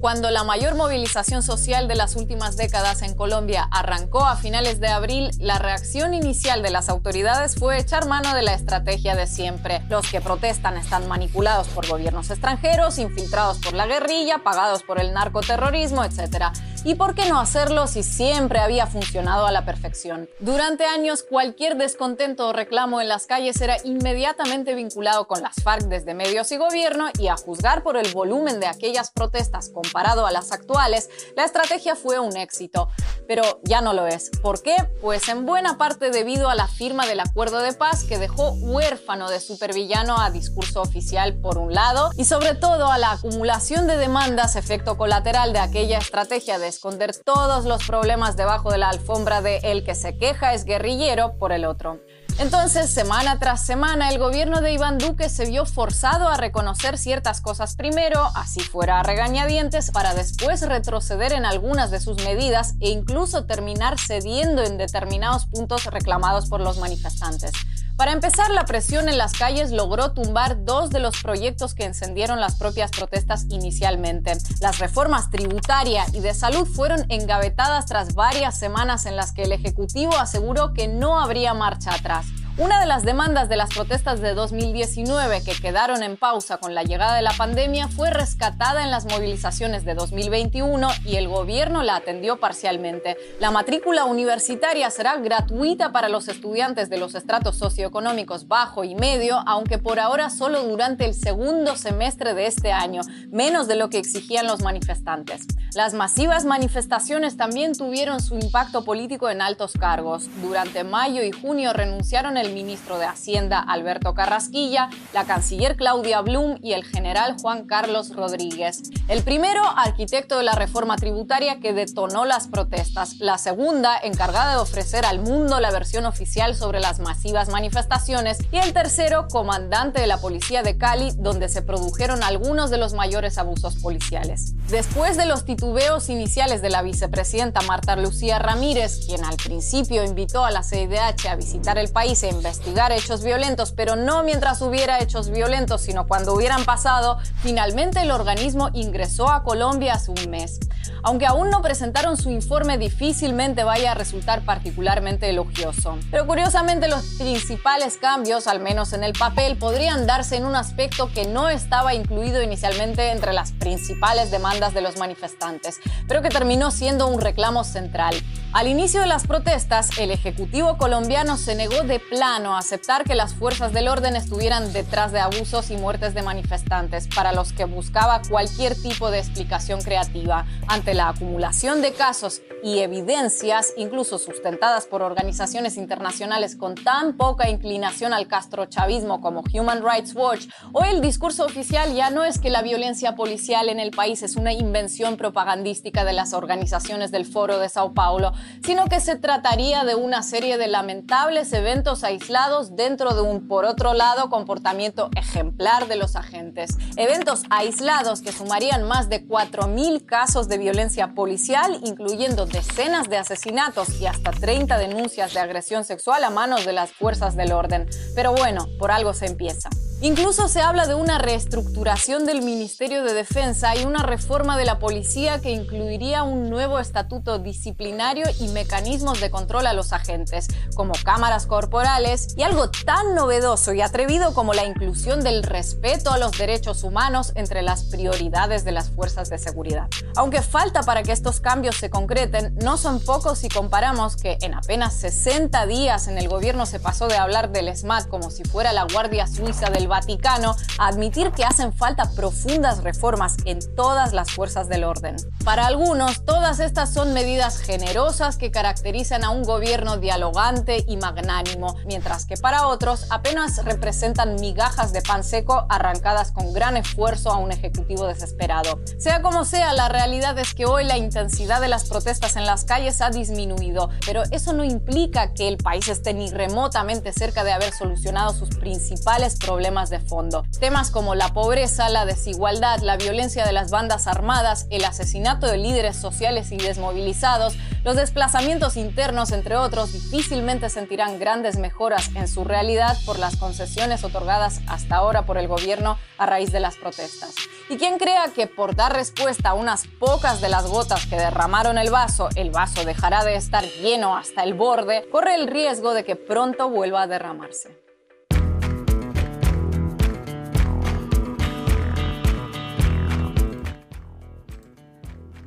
Cuando 0.00 0.30
la 0.30 0.44
mayor 0.44 0.76
movilización 0.76 1.42
social 1.42 1.86
de 1.86 1.94
las 1.94 2.16
últimas 2.16 2.56
décadas 2.56 3.02
en 3.02 3.14
Colombia 3.14 3.68
arrancó 3.70 4.24
a 4.24 4.36
finales 4.36 4.80
de 4.80 4.88
abril, 4.88 5.30
la 5.38 5.58
reacción 5.58 6.14
inicial 6.14 6.62
de 6.62 6.70
las 6.70 6.88
autoridades 6.88 7.56
fue 7.56 7.78
echar 7.78 8.08
mano 8.08 8.34
de 8.34 8.40
la 8.40 8.54
estrategia 8.54 9.14
de 9.14 9.26
siempre. 9.26 9.82
Los 9.90 10.10
que 10.10 10.22
protestan 10.22 10.78
están 10.78 11.06
manipulados 11.06 11.68
por 11.68 11.86
gobiernos 11.86 12.30
extranjeros, 12.30 12.96
infiltrados 12.96 13.58
por 13.58 13.74
la 13.74 13.86
guerrilla, 13.86 14.38
pagados 14.38 14.82
por 14.84 14.98
el 14.98 15.12
narcoterrorismo, 15.12 16.02
etc. 16.02 16.46
¿Y 16.82 16.94
por 16.94 17.14
qué 17.14 17.28
no 17.28 17.38
hacerlo 17.38 17.86
si 17.86 18.02
siempre 18.02 18.58
había 18.58 18.86
funcionado 18.86 19.44
a 19.44 19.52
la 19.52 19.66
perfección? 19.66 20.30
Durante 20.38 20.86
años, 20.86 21.22
cualquier 21.22 21.76
descontento 21.76 22.48
o 22.48 22.52
reclamo 22.54 23.02
en 23.02 23.08
las 23.08 23.26
calles 23.26 23.60
era 23.60 23.76
inmediatamente 23.84 24.74
vinculado 24.74 25.26
con 25.26 25.42
las 25.42 25.56
FARC 25.62 25.82
desde 25.88 26.14
medios 26.14 26.50
y 26.52 26.56
gobierno 26.56 27.10
y 27.18 27.28
a 27.28 27.36
juzgar 27.36 27.82
por 27.82 27.98
el 27.98 28.10
volumen 28.14 28.60
de 28.60 28.66
aquellas 28.66 29.10
protestas 29.10 29.68
comparado 29.68 30.24
a 30.24 30.30
las 30.30 30.52
actuales, 30.52 31.10
la 31.36 31.44
estrategia 31.44 31.96
fue 31.96 32.18
un 32.18 32.34
éxito. 32.38 32.88
Pero 33.30 33.60
ya 33.62 33.80
no 33.80 33.92
lo 33.92 34.08
es. 34.08 34.28
¿Por 34.42 34.60
qué? 34.60 34.74
Pues 35.00 35.28
en 35.28 35.46
buena 35.46 35.78
parte 35.78 36.10
debido 36.10 36.48
a 36.48 36.56
la 36.56 36.66
firma 36.66 37.06
del 37.06 37.20
acuerdo 37.20 37.60
de 37.60 37.72
paz 37.72 38.02
que 38.02 38.18
dejó 38.18 38.54
huérfano 38.54 39.30
de 39.30 39.38
supervillano 39.38 40.20
a 40.20 40.32
discurso 40.32 40.82
oficial 40.82 41.40
por 41.40 41.56
un 41.56 41.72
lado 41.72 42.10
y 42.16 42.24
sobre 42.24 42.56
todo 42.56 42.90
a 42.90 42.98
la 42.98 43.12
acumulación 43.12 43.86
de 43.86 43.98
demandas 43.98 44.56
efecto 44.56 44.98
colateral 44.98 45.52
de 45.52 45.60
aquella 45.60 45.98
estrategia 45.98 46.58
de 46.58 46.66
esconder 46.66 47.14
todos 47.24 47.66
los 47.66 47.86
problemas 47.86 48.36
debajo 48.36 48.72
de 48.72 48.78
la 48.78 48.88
alfombra 48.88 49.42
de 49.42 49.58
el 49.58 49.84
que 49.84 49.94
se 49.94 50.18
queja 50.18 50.52
es 50.52 50.64
guerrillero 50.64 51.38
por 51.38 51.52
el 51.52 51.66
otro. 51.66 52.00
Entonces, 52.40 52.90
semana 52.90 53.38
tras 53.38 53.66
semana, 53.66 54.08
el 54.08 54.18
gobierno 54.18 54.62
de 54.62 54.72
Iván 54.72 54.96
Duque 54.96 55.28
se 55.28 55.44
vio 55.44 55.66
forzado 55.66 56.26
a 56.26 56.38
reconocer 56.38 56.96
ciertas 56.96 57.42
cosas 57.42 57.76
primero, 57.76 58.30
así 58.34 58.60
fuera 58.60 59.00
a 59.00 59.02
regañadientes, 59.02 59.90
para 59.90 60.14
después 60.14 60.66
retroceder 60.66 61.34
en 61.34 61.44
algunas 61.44 61.90
de 61.90 62.00
sus 62.00 62.16
medidas 62.24 62.76
e 62.80 62.88
incluso 62.88 63.44
terminar 63.44 63.98
cediendo 63.98 64.62
en 64.62 64.78
determinados 64.78 65.44
puntos 65.44 65.84
reclamados 65.84 66.48
por 66.48 66.62
los 66.62 66.78
manifestantes. 66.78 67.52
Para 68.00 68.12
empezar, 68.12 68.50
la 68.50 68.64
presión 68.64 69.10
en 69.10 69.18
las 69.18 69.34
calles 69.34 69.72
logró 69.72 70.12
tumbar 70.12 70.64
dos 70.64 70.88
de 70.88 71.00
los 71.00 71.20
proyectos 71.22 71.74
que 71.74 71.84
encendieron 71.84 72.40
las 72.40 72.56
propias 72.56 72.90
protestas 72.90 73.44
inicialmente. 73.50 74.32
Las 74.62 74.78
reformas 74.78 75.30
tributaria 75.30 76.06
y 76.14 76.20
de 76.20 76.32
salud 76.32 76.66
fueron 76.66 77.04
engavetadas 77.10 77.84
tras 77.84 78.14
varias 78.14 78.58
semanas 78.58 79.04
en 79.04 79.16
las 79.16 79.32
que 79.32 79.42
el 79.42 79.52
Ejecutivo 79.52 80.16
aseguró 80.16 80.72
que 80.72 80.88
no 80.88 81.20
habría 81.20 81.52
marcha 81.52 81.92
atrás. 81.92 82.24
Una 82.60 82.78
de 82.78 82.84
las 82.84 83.04
demandas 83.04 83.48
de 83.48 83.56
las 83.56 83.70
protestas 83.70 84.20
de 84.20 84.34
2019 84.34 85.42
que 85.42 85.52
quedaron 85.52 86.02
en 86.02 86.18
pausa 86.18 86.58
con 86.58 86.74
la 86.74 86.82
llegada 86.82 87.16
de 87.16 87.22
la 87.22 87.32
pandemia 87.32 87.88
fue 87.88 88.10
rescatada 88.10 88.84
en 88.84 88.90
las 88.90 89.06
movilizaciones 89.06 89.86
de 89.86 89.94
2021 89.94 90.86
y 91.06 91.16
el 91.16 91.26
gobierno 91.26 91.82
la 91.82 91.96
atendió 91.96 92.38
parcialmente. 92.38 93.16
La 93.40 93.50
matrícula 93.50 94.04
universitaria 94.04 94.90
será 94.90 95.16
gratuita 95.16 95.90
para 95.90 96.10
los 96.10 96.28
estudiantes 96.28 96.90
de 96.90 96.98
los 96.98 97.14
estratos 97.14 97.56
socioeconómicos 97.56 98.46
bajo 98.46 98.84
y 98.84 98.94
medio, 98.94 99.42
aunque 99.46 99.78
por 99.78 99.98
ahora 99.98 100.28
solo 100.28 100.62
durante 100.62 101.06
el 101.06 101.14
segundo 101.14 101.76
semestre 101.76 102.34
de 102.34 102.46
este 102.46 102.72
año, 102.72 103.00
menos 103.30 103.68
de 103.68 103.76
lo 103.76 103.88
que 103.88 103.96
exigían 103.96 104.46
los 104.46 104.60
manifestantes. 104.60 105.46
Las 105.74 105.94
masivas 105.94 106.44
manifestaciones 106.44 107.38
también 107.38 107.72
tuvieron 107.72 108.20
su 108.20 108.34
impacto 108.34 108.84
político 108.84 109.30
en 109.30 109.40
altos 109.40 109.72
cargos. 109.80 110.28
Durante 110.42 110.84
mayo 110.84 111.22
y 111.22 111.30
junio 111.30 111.72
renunciaron 111.72 112.36
el 112.36 112.49
ministro 112.52 112.98
de 112.98 113.06
Hacienda 113.06 113.58
Alberto 113.58 114.14
Carrasquilla, 114.14 114.90
la 115.12 115.24
canciller 115.24 115.76
Claudia 115.76 116.20
Blum 116.20 116.58
y 116.62 116.72
el 116.72 116.84
general 116.84 117.36
Juan 117.40 117.66
Carlos 117.66 118.14
Rodríguez. 118.14 118.82
El 119.08 119.22
primero, 119.22 119.62
arquitecto 119.76 120.38
de 120.38 120.44
la 120.44 120.54
reforma 120.54 120.96
tributaria 120.96 121.60
que 121.60 121.72
detonó 121.72 122.24
las 122.24 122.48
protestas. 122.48 123.16
La 123.18 123.38
segunda, 123.38 123.98
encargada 123.98 124.54
de 124.54 124.60
ofrecer 124.60 125.04
al 125.04 125.20
mundo 125.20 125.60
la 125.60 125.70
versión 125.70 126.06
oficial 126.06 126.54
sobre 126.54 126.80
las 126.80 127.00
masivas 127.00 127.48
manifestaciones. 127.48 128.38
Y 128.52 128.58
el 128.58 128.72
tercero, 128.72 129.28
comandante 129.28 130.00
de 130.00 130.06
la 130.06 130.18
policía 130.18 130.62
de 130.62 130.78
Cali, 130.78 131.12
donde 131.16 131.48
se 131.48 131.62
produjeron 131.62 132.22
algunos 132.22 132.70
de 132.70 132.78
los 132.78 132.92
mayores 132.92 133.38
abusos 133.38 133.76
policiales. 133.76 134.54
Después 134.68 135.16
de 135.16 135.26
los 135.26 135.44
titubeos 135.44 136.08
iniciales 136.08 136.62
de 136.62 136.70
la 136.70 136.82
vicepresidenta 136.82 137.60
Marta 137.62 137.96
Lucía 137.96 138.38
Ramírez, 138.38 139.06
quien 139.06 139.24
al 139.24 139.36
principio 139.36 140.04
invitó 140.04 140.44
a 140.44 140.50
la 140.50 140.62
CIDH 140.62 141.28
a 141.28 141.36
visitar 141.36 141.78
el 141.78 141.90
país 141.90 142.22
investigar 142.30 142.92
hechos 142.92 143.22
violentos, 143.22 143.72
pero 143.72 143.96
no 143.96 144.22
mientras 144.22 144.62
hubiera 144.62 145.00
hechos 145.00 145.30
violentos, 145.30 145.82
sino 145.82 146.06
cuando 146.06 146.34
hubieran 146.34 146.64
pasado, 146.64 147.18
finalmente 147.42 148.00
el 148.00 148.10
organismo 148.10 148.70
ingresó 148.72 149.30
a 149.30 149.42
Colombia 149.42 149.94
hace 149.94 150.10
un 150.10 150.30
mes. 150.30 150.60
Aunque 151.02 151.26
aún 151.26 151.50
no 151.50 151.62
presentaron 151.62 152.16
su 152.16 152.30
informe, 152.30 152.78
difícilmente 152.78 153.64
vaya 153.64 153.92
a 153.92 153.94
resultar 153.94 154.42
particularmente 154.44 155.28
elogioso. 155.28 155.98
Pero 156.10 156.26
curiosamente 156.26 156.88
los 156.88 157.04
principales 157.18 157.96
cambios, 157.96 158.46
al 158.46 158.60
menos 158.60 158.92
en 158.92 159.04
el 159.04 159.12
papel, 159.12 159.56
podrían 159.56 160.06
darse 160.06 160.36
en 160.36 160.44
un 160.44 160.56
aspecto 160.56 161.10
que 161.12 161.26
no 161.26 161.48
estaba 161.48 161.94
incluido 161.94 162.42
inicialmente 162.42 163.10
entre 163.10 163.32
las 163.32 163.52
principales 163.52 164.30
demandas 164.30 164.74
de 164.74 164.82
los 164.82 164.98
manifestantes, 164.98 165.78
pero 166.06 166.22
que 166.22 166.28
terminó 166.28 166.70
siendo 166.70 167.06
un 167.06 167.20
reclamo 167.20 167.64
central. 167.64 168.14
Al 168.52 168.66
inicio 168.66 169.00
de 169.00 169.06
las 169.06 169.28
protestas, 169.28 169.96
el 169.96 170.10
Ejecutivo 170.10 170.76
colombiano 170.76 171.36
se 171.36 171.54
negó 171.54 171.84
de 171.84 172.00
plano 172.00 172.56
a 172.56 172.58
aceptar 172.58 173.04
que 173.04 173.14
las 173.14 173.32
fuerzas 173.32 173.72
del 173.72 173.86
orden 173.86 174.16
estuvieran 174.16 174.72
detrás 174.72 175.12
de 175.12 175.20
abusos 175.20 175.70
y 175.70 175.76
muertes 175.76 176.14
de 176.14 176.22
manifestantes, 176.22 177.06
para 177.14 177.32
los 177.32 177.52
que 177.52 177.64
buscaba 177.64 178.20
cualquier 178.28 178.74
tipo 178.74 179.12
de 179.12 179.20
explicación 179.20 179.82
creativa. 179.82 180.46
Ante 180.66 180.94
la 180.94 181.10
acumulación 181.10 181.80
de 181.80 181.92
casos 181.92 182.42
y 182.64 182.80
evidencias, 182.80 183.72
incluso 183.76 184.18
sustentadas 184.18 184.86
por 184.86 185.02
organizaciones 185.02 185.76
internacionales 185.76 186.56
con 186.56 186.74
tan 186.74 187.16
poca 187.16 187.48
inclinación 187.48 188.12
al 188.12 188.26
castrochavismo 188.26 189.20
como 189.20 189.44
Human 189.54 189.80
Rights 189.80 190.12
Watch, 190.16 190.48
hoy 190.72 190.88
el 190.88 191.00
discurso 191.00 191.44
oficial 191.44 191.94
ya 191.94 192.10
no 192.10 192.24
es 192.24 192.40
que 192.40 192.50
la 192.50 192.62
violencia 192.62 193.14
policial 193.14 193.68
en 193.68 193.78
el 193.78 193.92
país 193.92 194.24
es 194.24 194.34
una 194.34 194.52
invención 194.52 195.16
propagandística 195.16 196.04
de 196.04 196.14
las 196.14 196.32
organizaciones 196.32 197.12
del 197.12 197.26
Foro 197.26 197.60
de 197.60 197.68
Sao 197.68 197.94
Paulo, 197.94 198.32
sino 198.64 198.86
que 198.86 199.00
se 199.00 199.16
trataría 199.16 199.84
de 199.84 199.94
una 199.94 200.22
serie 200.22 200.58
de 200.58 200.68
lamentables 200.68 201.52
eventos 201.52 202.04
aislados 202.04 202.76
dentro 202.76 203.14
de 203.14 203.22
un, 203.22 203.48
por 203.48 203.64
otro 203.64 203.94
lado, 203.94 204.30
comportamiento 204.30 205.10
ejemplar 205.16 205.88
de 205.88 205.96
los 205.96 206.16
agentes. 206.16 206.76
Eventos 206.96 207.42
aislados 207.50 208.20
que 208.22 208.32
sumarían 208.32 208.84
más 208.86 209.08
de 209.08 209.26
4.000 209.26 210.04
casos 210.04 210.48
de 210.48 210.58
violencia 210.58 211.14
policial, 211.14 211.80
incluyendo 211.84 212.46
decenas 212.46 213.08
de 213.08 213.18
asesinatos 213.18 214.00
y 214.00 214.06
hasta 214.06 214.30
30 214.30 214.78
denuncias 214.78 215.34
de 215.34 215.40
agresión 215.40 215.84
sexual 215.84 216.24
a 216.24 216.30
manos 216.30 216.64
de 216.64 216.72
las 216.72 216.92
fuerzas 216.92 217.36
del 217.36 217.52
orden. 217.52 217.88
Pero 218.14 218.32
bueno, 218.32 218.66
por 218.78 218.90
algo 218.90 219.14
se 219.14 219.26
empieza. 219.26 219.70
Incluso 220.02 220.48
se 220.48 220.62
habla 220.62 220.86
de 220.86 220.94
una 220.94 221.18
reestructuración 221.18 222.24
del 222.24 222.40
Ministerio 222.40 223.04
de 223.04 223.12
Defensa 223.12 223.76
y 223.76 223.84
una 223.84 224.02
reforma 224.02 224.56
de 224.56 224.64
la 224.64 224.78
policía 224.78 225.42
que 225.42 225.50
incluiría 225.50 226.22
un 226.22 226.48
nuevo 226.48 226.78
estatuto 226.78 227.38
disciplinario 227.38 228.24
y 228.40 228.48
mecanismos 228.48 229.20
de 229.20 229.30
control 229.30 229.66
a 229.66 229.74
los 229.74 229.92
agentes, 229.92 230.48
como 230.74 230.94
cámaras 231.04 231.46
corporales 231.46 232.28
y 232.34 232.44
algo 232.44 232.70
tan 232.70 233.14
novedoso 233.14 233.74
y 233.74 233.82
atrevido 233.82 234.32
como 234.32 234.54
la 234.54 234.64
inclusión 234.64 235.22
del 235.22 235.42
respeto 235.42 236.10
a 236.12 236.18
los 236.18 236.32
derechos 236.32 236.82
humanos 236.82 237.32
entre 237.34 237.60
las 237.60 237.84
prioridades 237.84 238.64
de 238.64 238.72
las 238.72 238.88
fuerzas 238.88 239.28
de 239.28 239.36
seguridad. 239.36 239.86
Aunque 240.16 240.40
falta 240.40 240.82
para 240.82 241.02
que 241.02 241.12
estos 241.12 241.40
cambios 241.40 241.76
se 241.76 241.90
concreten, 241.90 242.54
no 242.62 242.78
son 242.78 243.00
pocos 243.00 243.40
si 243.40 243.50
comparamos 243.50 244.16
que 244.16 244.38
en 244.40 244.54
apenas 244.54 244.94
60 244.94 245.66
días 245.66 246.08
en 246.08 246.16
el 246.16 246.30
gobierno 246.30 246.64
se 246.64 246.80
pasó 246.80 247.06
de 247.06 247.18
hablar 247.18 247.52
del 247.52 247.76
SMAT 247.76 248.08
como 248.08 248.30
si 248.30 248.44
fuera 248.44 248.72
la 248.72 248.86
Guardia 248.90 249.26
Suiza 249.26 249.68
del 249.68 249.89
Vaticano 249.90 250.56
a 250.78 250.86
admitir 250.88 251.32
que 251.32 251.44
hacen 251.44 251.74
falta 251.74 252.10
profundas 252.16 252.82
reformas 252.82 253.36
en 253.44 253.58
todas 253.76 254.14
las 254.14 254.30
fuerzas 254.30 254.70
del 254.70 254.84
orden. 254.84 255.16
Para 255.44 255.66
algunos, 255.66 256.24
todas 256.24 256.60
estas 256.60 256.94
son 256.94 257.12
medidas 257.12 257.58
generosas 257.58 258.38
que 258.38 258.50
caracterizan 258.50 259.24
a 259.24 259.30
un 259.30 259.42
gobierno 259.42 259.98
dialogante 259.98 260.84
y 260.88 260.96
magnánimo, 260.96 261.76
mientras 261.84 262.24
que 262.24 262.36
para 262.38 262.66
otros 262.68 263.06
apenas 263.10 263.62
representan 263.64 264.36
migajas 264.36 264.92
de 264.92 265.02
pan 265.02 265.24
seco 265.24 265.66
arrancadas 265.68 266.32
con 266.32 266.52
gran 266.54 266.78
esfuerzo 266.78 267.30
a 267.30 267.36
un 267.36 267.52
ejecutivo 267.52 268.06
desesperado. 268.06 268.80
Sea 268.98 269.20
como 269.20 269.44
sea, 269.44 269.74
la 269.74 269.88
realidad 269.88 270.38
es 270.38 270.54
que 270.54 270.66
hoy 270.66 270.84
la 270.84 270.96
intensidad 270.96 271.60
de 271.60 271.68
las 271.68 271.88
protestas 271.88 272.36
en 272.36 272.46
las 272.46 272.64
calles 272.64 273.00
ha 273.00 273.10
disminuido, 273.10 273.90
pero 274.06 274.22
eso 274.30 274.52
no 274.52 274.64
implica 274.64 275.34
que 275.34 275.48
el 275.48 275.56
país 275.56 275.88
esté 275.88 276.14
ni 276.14 276.30
remotamente 276.30 277.12
cerca 277.12 277.42
de 277.44 277.52
haber 277.52 277.72
solucionado 277.72 278.32
sus 278.32 278.50
principales 278.50 279.36
problemas 279.36 279.79
de 279.88 280.00
fondo. 280.00 280.44
Temas 280.58 280.90
como 280.90 281.14
la 281.14 281.32
pobreza, 281.32 281.88
la 281.88 282.04
desigualdad, 282.04 282.80
la 282.80 282.98
violencia 282.98 283.46
de 283.46 283.52
las 283.52 283.70
bandas 283.70 284.06
armadas, 284.06 284.66
el 284.70 284.84
asesinato 284.84 285.46
de 285.46 285.56
líderes 285.56 285.96
sociales 285.96 286.52
y 286.52 286.58
desmovilizados, 286.58 287.56
los 287.84 287.96
desplazamientos 287.96 288.76
internos, 288.76 289.32
entre 289.32 289.56
otros, 289.56 289.94
difícilmente 289.94 290.68
sentirán 290.68 291.18
grandes 291.18 291.56
mejoras 291.56 292.10
en 292.14 292.28
su 292.28 292.44
realidad 292.44 292.98
por 293.06 293.18
las 293.18 293.36
concesiones 293.36 294.04
otorgadas 294.04 294.60
hasta 294.66 294.96
ahora 294.96 295.24
por 295.24 295.38
el 295.38 295.48
gobierno 295.48 295.96
a 296.18 296.26
raíz 296.26 296.52
de 296.52 296.60
las 296.60 296.76
protestas. 296.76 297.34
Y 297.70 297.78
quien 297.78 297.98
crea 297.98 298.24
que 298.34 298.46
por 298.48 298.74
dar 298.74 298.92
respuesta 298.92 299.50
a 299.50 299.54
unas 299.54 299.86
pocas 299.86 300.40
de 300.40 300.48
las 300.48 300.66
gotas 300.66 301.06
que 301.06 301.16
derramaron 301.16 301.78
el 301.78 301.90
vaso, 301.90 302.28
el 302.34 302.50
vaso 302.50 302.84
dejará 302.84 303.24
de 303.24 303.36
estar 303.36 303.64
lleno 303.64 304.16
hasta 304.16 304.42
el 304.42 304.54
borde, 304.54 305.08
corre 305.10 305.36
el 305.36 305.46
riesgo 305.46 305.94
de 305.94 306.04
que 306.04 306.16
pronto 306.16 306.68
vuelva 306.68 307.02
a 307.02 307.06
derramarse. 307.06 307.89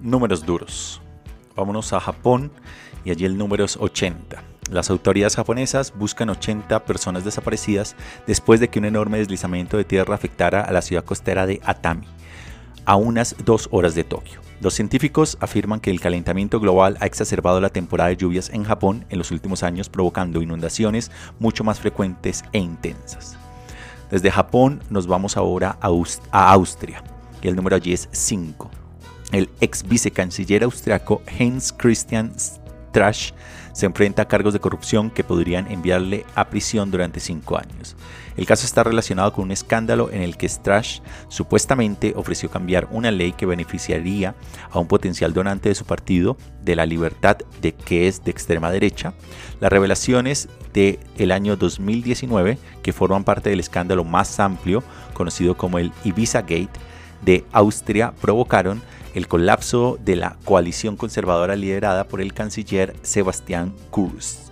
Números 0.03 0.45
duros. 0.45 1.01
Vámonos 1.55 1.93
a 1.93 1.99
Japón 1.99 2.51
y 3.05 3.11
allí 3.11 3.25
el 3.25 3.37
número 3.37 3.63
es 3.63 3.77
80. 3.77 4.43
Las 4.69 4.89
autoridades 4.89 5.35
japonesas 5.35 5.93
buscan 5.95 6.29
80 6.29 6.85
personas 6.85 7.23
desaparecidas 7.25 7.95
después 8.27 8.59
de 8.59 8.69
que 8.69 8.79
un 8.79 8.85
enorme 8.85 9.17
deslizamiento 9.17 9.77
de 9.77 9.83
tierra 9.83 10.15
afectara 10.15 10.61
a 10.61 10.71
la 10.71 10.81
ciudad 10.81 11.03
costera 11.03 11.45
de 11.45 11.61
Atami, 11.63 12.07
a 12.85 12.95
unas 12.95 13.35
dos 13.43 13.67
horas 13.71 13.95
de 13.95 14.03
Tokio. 14.03 14.41
Los 14.61 14.73
científicos 14.73 15.37
afirman 15.41 15.79
que 15.79 15.91
el 15.91 15.99
calentamiento 15.99 16.59
global 16.59 16.97
ha 17.01 17.05
exacerbado 17.05 17.59
la 17.59 17.69
temporada 17.69 18.09
de 18.09 18.17
lluvias 18.17 18.49
en 18.49 18.63
Japón 18.63 19.05
en 19.09 19.17
los 19.17 19.31
últimos 19.31 19.63
años, 19.63 19.89
provocando 19.89 20.41
inundaciones 20.41 21.11
mucho 21.39 21.63
más 21.63 21.79
frecuentes 21.79 22.43
e 22.53 22.59
intensas. 22.59 23.37
Desde 24.09 24.31
Japón 24.31 24.81
nos 24.89 25.07
vamos 25.07 25.37
ahora 25.37 25.77
a, 25.81 26.51
Austria, 26.51 27.03
y 27.41 27.47
el 27.47 27.55
número 27.55 27.75
allí 27.75 27.93
es 27.93 28.07
5 28.11 28.82
el 29.33 29.49
ex 29.59 29.83
vicecanciller 29.83 30.63
austriaco 30.63 31.21
Heinz 31.27 31.73
Christian 31.73 32.31
Strache 32.37 33.33
se 33.73 33.87
enfrenta 33.87 34.21
a 34.21 34.27
cargos 34.27 34.53
de 34.53 34.59
corrupción 34.59 35.09
que 35.09 35.23
podrían 35.23 35.69
enviarle 35.69 36.25
a 36.35 36.49
prisión 36.49 36.91
durante 36.91 37.19
cinco 37.19 37.57
años. 37.57 37.95
El 38.37 38.45
caso 38.45 38.67
está 38.67 38.83
relacionado 38.83 39.33
con 39.33 39.45
un 39.45 39.51
escándalo 39.51 40.11
en 40.11 40.21
el 40.21 40.37
que 40.37 40.47
Strache 40.47 41.01
supuestamente 41.27 42.13
ofreció 42.15 42.51
cambiar 42.51 42.87
una 42.91 43.09
ley 43.09 43.31
que 43.31 43.47
beneficiaría 43.47 44.35
a 44.69 44.79
un 44.79 44.87
potencial 44.87 45.33
donante 45.33 45.69
de 45.69 45.75
su 45.75 45.85
partido 45.85 46.37
de 46.61 46.75
la 46.75 46.85
libertad 46.85 47.37
de 47.61 47.73
que 47.73 48.07
es 48.07 48.23
de 48.23 48.29
extrema 48.29 48.69
derecha. 48.69 49.13
Las 49.59 49.71
revelaciones 49.71 50.49
del 50.73 50.99
el 51.17 51.31
año 51.31 51.57
2019, 51.57 52.59
que 52.83 52.93
forman 52.93 53.23
parte 53.23 53.49
del 53.49 53.59
escándalo 53.59 54.03
más 54.03 54.39
amplio, 54.39 54.83
conocido 55.13 55.57
como 55.57 55.79
el 55.79 55.91
Ibiza 56.03 56.41
Gate, 56.41 56.69
de 57.23 57.45
Austria, 57.53 58.13
provocaron 58.19 58.81
el 59.13 59.27
colapso 59.27 59.97
de 60.03 60.15
la 60.15 60.37
coalición 60.43 60.97
conservadora 60.97 61.55
liderada 61.55 62.07
por 62.07 62.21
el 62.21 62.33
canciller 62.33 62.95
Sebastián 63.03 63.73
Kurz. 63.91 64.51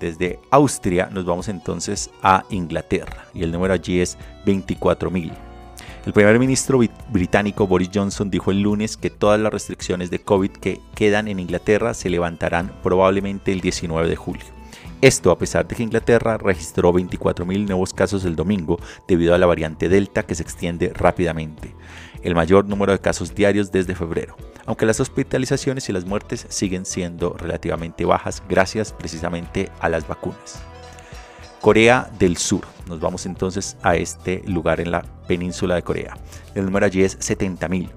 Desde 0.00 0.38
Austria 0.50 1.08
nos 1.12 1.24
vamos 1.24 1.48
entonces 1.48 2.10
a 2.22 2.44
Inglaterra 2.50 3.26
y 3.34 3.42
el 3.42 3.50
número 3.50 3.74
allí 3.74 4.00
es 4.00 4.18
24.000. 4.44 5.32
El 6.04 6.12
primer 6.12 6.38
ministro 6.38 6.78
británico 7.10 7.66
Boris 7.66 7.90
Johnson 7.92 8.30
dijo 8.30 8.52
el 8.52 8.60
lunes 8.60 8.96
que 8.96 9.10
todas 9.10 9.40
las 9.40 9.52
restricciones 9.52 10.10
de 10.10 10.20
COVID 10.20 10.50
que 10.50 10.80
quedan 10.94 11.26
en 11.26 11.40
Inglaterra 11.40 11.94
se 11.94 12.10
levantarán 12.10 12.72
probablemente 12.82 13.52
el 13.52 13.60
19 13.60 14.08
de 14.08 14.14
julio. 14.14 14.44
Esto 15.00 15.30
a 15.30 15.38
pesar 15.38 15.66
de 15.66 15.74
que 15.74 15.82
Inglaterra 15.82 16.38
registró 16.38 16.92
24.000 16.92 17.66
nuevos 17.66 17.92
casos 17.92 18.24
el 18.24 18.36
domingo 18.36 18.78
debido 19.08 19.34
a 19.34 19.38
la 19.38 19.46
variante 19.46 19.88
Delta 19.88 20.22
que 20.24 20.34
se 20.34 20.42
extiende 20.42 20.92
rápidamente 20.94 21.74
el 22.26 22.34
mayor 22.34 22.66
número 22.66 22.90
de 22.90 22.98
casos 22.98 23.36
diarios 23.36 23.70
desde 23.70 23.94
febrero, 23.94 24.36
aunque 24.64 24.84
las 24.84 24.98
hospitalizaciones 24.98 25.88
y 25.88 25.92
las 25.92 26.04
muertes 26.04 26.44
siguen 26.48 26.84
siendo 26.84 27.34
relativamente 27.34 28.04
bajas 28.04 28.42
gracias 28.48 28.92
precisamente 28.92 29.70
a 29.78 29.88
las 29.88 30.08
vacunas. 30.08 30.60
Corea 31.60 32.10
del 32.18 32.36
Sur. 32.36 32.62
Nos 32.88 32.98
vamos 32.98 33.26
entonces 33.26 33.76
a 33.82 33.94
este 33.94 34.42
lugar 34.44 34.80
en 34.80 34.90
la 34.90 35.02
península 35.28 35.76
de 35.76 35.82
Corea. 35.82 36.18
El 36.56 36.64
número 36.64 36.86
allí 36.86 37.04
es 37.04 37.16
70.000. 37.20 37.90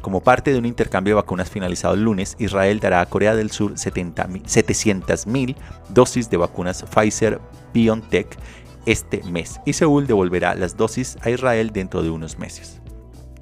Como 0.00 0.20
parte 0.20 0.52
de 0.52 0.58
un 0.58 0.66
intercambio 0.66 1.16
de 1.16 1.22
vacunas 1.22 1.50
finalizado 1.50 1.94
el 1.94 2.04
lunes, 2.04 2.36
Israel 2.38 2.78
dará 2.78 3.00
a 3.00 3.06
Corea 3.06 3.34
del 3.34 3.50
Sur 3.50 3.74
700.000 3.74 5.56
dosis 5.88 6.30
de 6.30 6.36
vacunas 6.36 6.84
Pfizer 6.84 7.40
BioNTech 7.74 8.38
este 8.86 9.24
mes 9.24 9.60
y 9.66 9.72
Seúl 9.72 10.06
devolverá 10.06 10.54
las 10.54 10.76
dosis 10.76 11.18
a 11.22 11.30
Israel 11.30 11.70
dentro 11.72 12.02
de 12.02 12.10
unos 12.10 12.38
meses. 12.38 12.81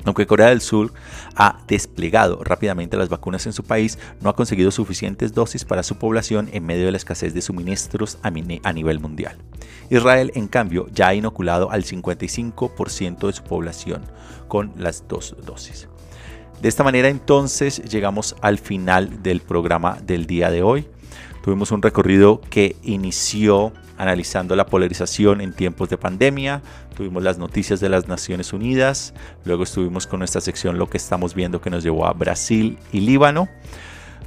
Aunque 0.05 0.27
Corea 0.27 0.49
del 0.49 0.61
Sur 0.61 0.93
ha 1.35 1.59
desplegado 1.67 2.43
rápidamente 2.43 2.97
las 2.97 3.09
vacunas 3.09 3.47
en 3.47 3.53
su 3.53 3.65
país, 3.65 3.99
no 4.21 4.31
ha 4.31 4.37
conseguido 4.37 4.71
suficientes 4.71 5.35
dosis 5.35 5.65
para 5.65 5.83
su 5.83 5.97
población 5.97 6.49
en 6.53 6.65
medio 6.65 6.87
de 6.87 6.93
la 6.93 6.97
escasez 6.97 7.35
de 7.35 7.43
suministros 7.43 8.19
a 8.23 8.73
nivel 8.73 9.01
mundial. 9.01 9.37
Israel, 9.91 10.31
en 10.35 10.49
cambio, 10.49 10.87
ya 10.93 11.09
ha 11.09 11.15
inoculado 11.15 11.71
al 11.71 11.85
55% 11.85 13.27
de 13.27 13.33
su 13.33 13.43
población 13.43 14.05
con 14.49 14.73
las 14.77 15.07
dos 15.09 15.37
dosis. 15.45 15.89
De 16.61 16.69
esta 16.69 16.85
manera 16.85 17.09
entonces 17.09 17.83
llegamos 17.85 18.37
al 18.43 18.59
final 18.59 19.23
del 19.23 19.41
programa 19.41 19.99
del 20.05 20.27
día 20.27 20.51
de 20.51 20.63
hoy. 20.63 20.87
Tuvimos 21.43 21.71
un 21.71 21.81
recorrido 21.81 22.41
que 22.51 22.77
inició 22.83 23.73
analizando 23.97 24.57
la 24.57 24.67
polarización 24.67 25.41
en 25.41 25.53
tiempos 25.53 25.89
de 25.89 25.99
pandemia, 25.99 26.63
tuvimos 26.97 27.23
las 27.23 27.39
noticias 27.39 27.81
de 27.81 27.89
las 27.89 28.09
Naciones 28.09 28.53
Unidas, 28.53 29.15
luego 29.45 29.63
estuvimos 29.63 30.07
con 30.07 30.21
nuestra 30.21 30.41
sección 30.41 30.79
Lo 30.79 30.89
que 30.89 30.97
estamos 30.97 31.35
viendo 31.35 31.61
que 31.61 31.71
nos 31.71 31.83
llevó 31.83 32.07
a 32.07 32.13
Brasil 32.13 32.79
y 32.93 33.01
Líbano. 33.01 33.49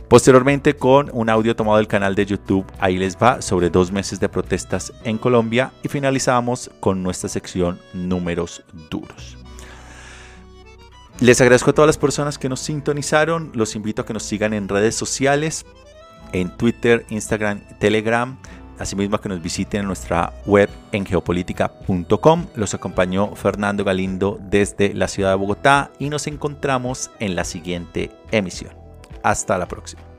Posteriormente 0.07 0.75
con 0.75 1.09
un 1.11 1.29
audio 1.29 1.55
tomado 1.55 1.77
del 1.77 1.87
canal 1.87 2.13
de 2.13 2.25
YouTube, 2.25 2.65
ahí 2.79 2.97
les 2.97 3.17
va, 3.17 3.41
sobre 3.41 3.71
dos 3.71 3.91
meses 3.91 4.19
de 4.19 4.29
protestas 4.29 4.93
en 5.03 5.17
Colombia. 5.17 5.71
Y 5.81 5.87
finalizamos 5.87 6.69
con 6.79 7.01
nuestra 7.01 7.29
sección 7.29 7.79
números 7.93 8.63
duros. 8.91 9.37
Les 11.19 11.39
agradezco 11.41 11.71
a 11.71 11.73
todas 11.73 11.87
las 11.87 11.97
personas 11.97 12.37
que 12.37 12.49
nos 12.49 12.59
sintonizaron, 12.59 13.51
los 13.55 13.75
invito 13.75 14.01
a 14.01 14.05
que 14.05 14.13
nos 14.13 14.23
sigan 14.23 14.53
en 14.53 14.67
redes 14.67 14.93
sociales, 14.93 15.65
en 16.33 16.49
Twitter, 16.57 17.05
Instagram, 17.09 17.61
Telegram, 17.79 18.37
asimismo 18.79 19.19
que 19.19 19.29
nos 19.29 19.41
visiten 19.41 19.81
en 19.81 19.87
nuestra 19.87 20.33
web 20.45 20.69
en 20.91 21.05
geopolítica.com. 21.05 22.47
Los 22.55 22.73
acompañó 22.73 23.35
Fernando 23.35 23.83
Galindo 23.83 24.37
desde 24.41 24.93
la 24.93 25.07
ciudad 25.07 25.29
de 25.29 25.35
Bogotá 25.35 25.91
y 25.99 26.09
nos 26.09 26.27
encontramos 26.27 27.11
en 27.19 27.35
la 27.35 27.45
siguiente 27.45 28.11
emisión. 28.31 28.73
Hasta 29.23 29.57
la 29.57 29.67
próxima. 29.67 30.12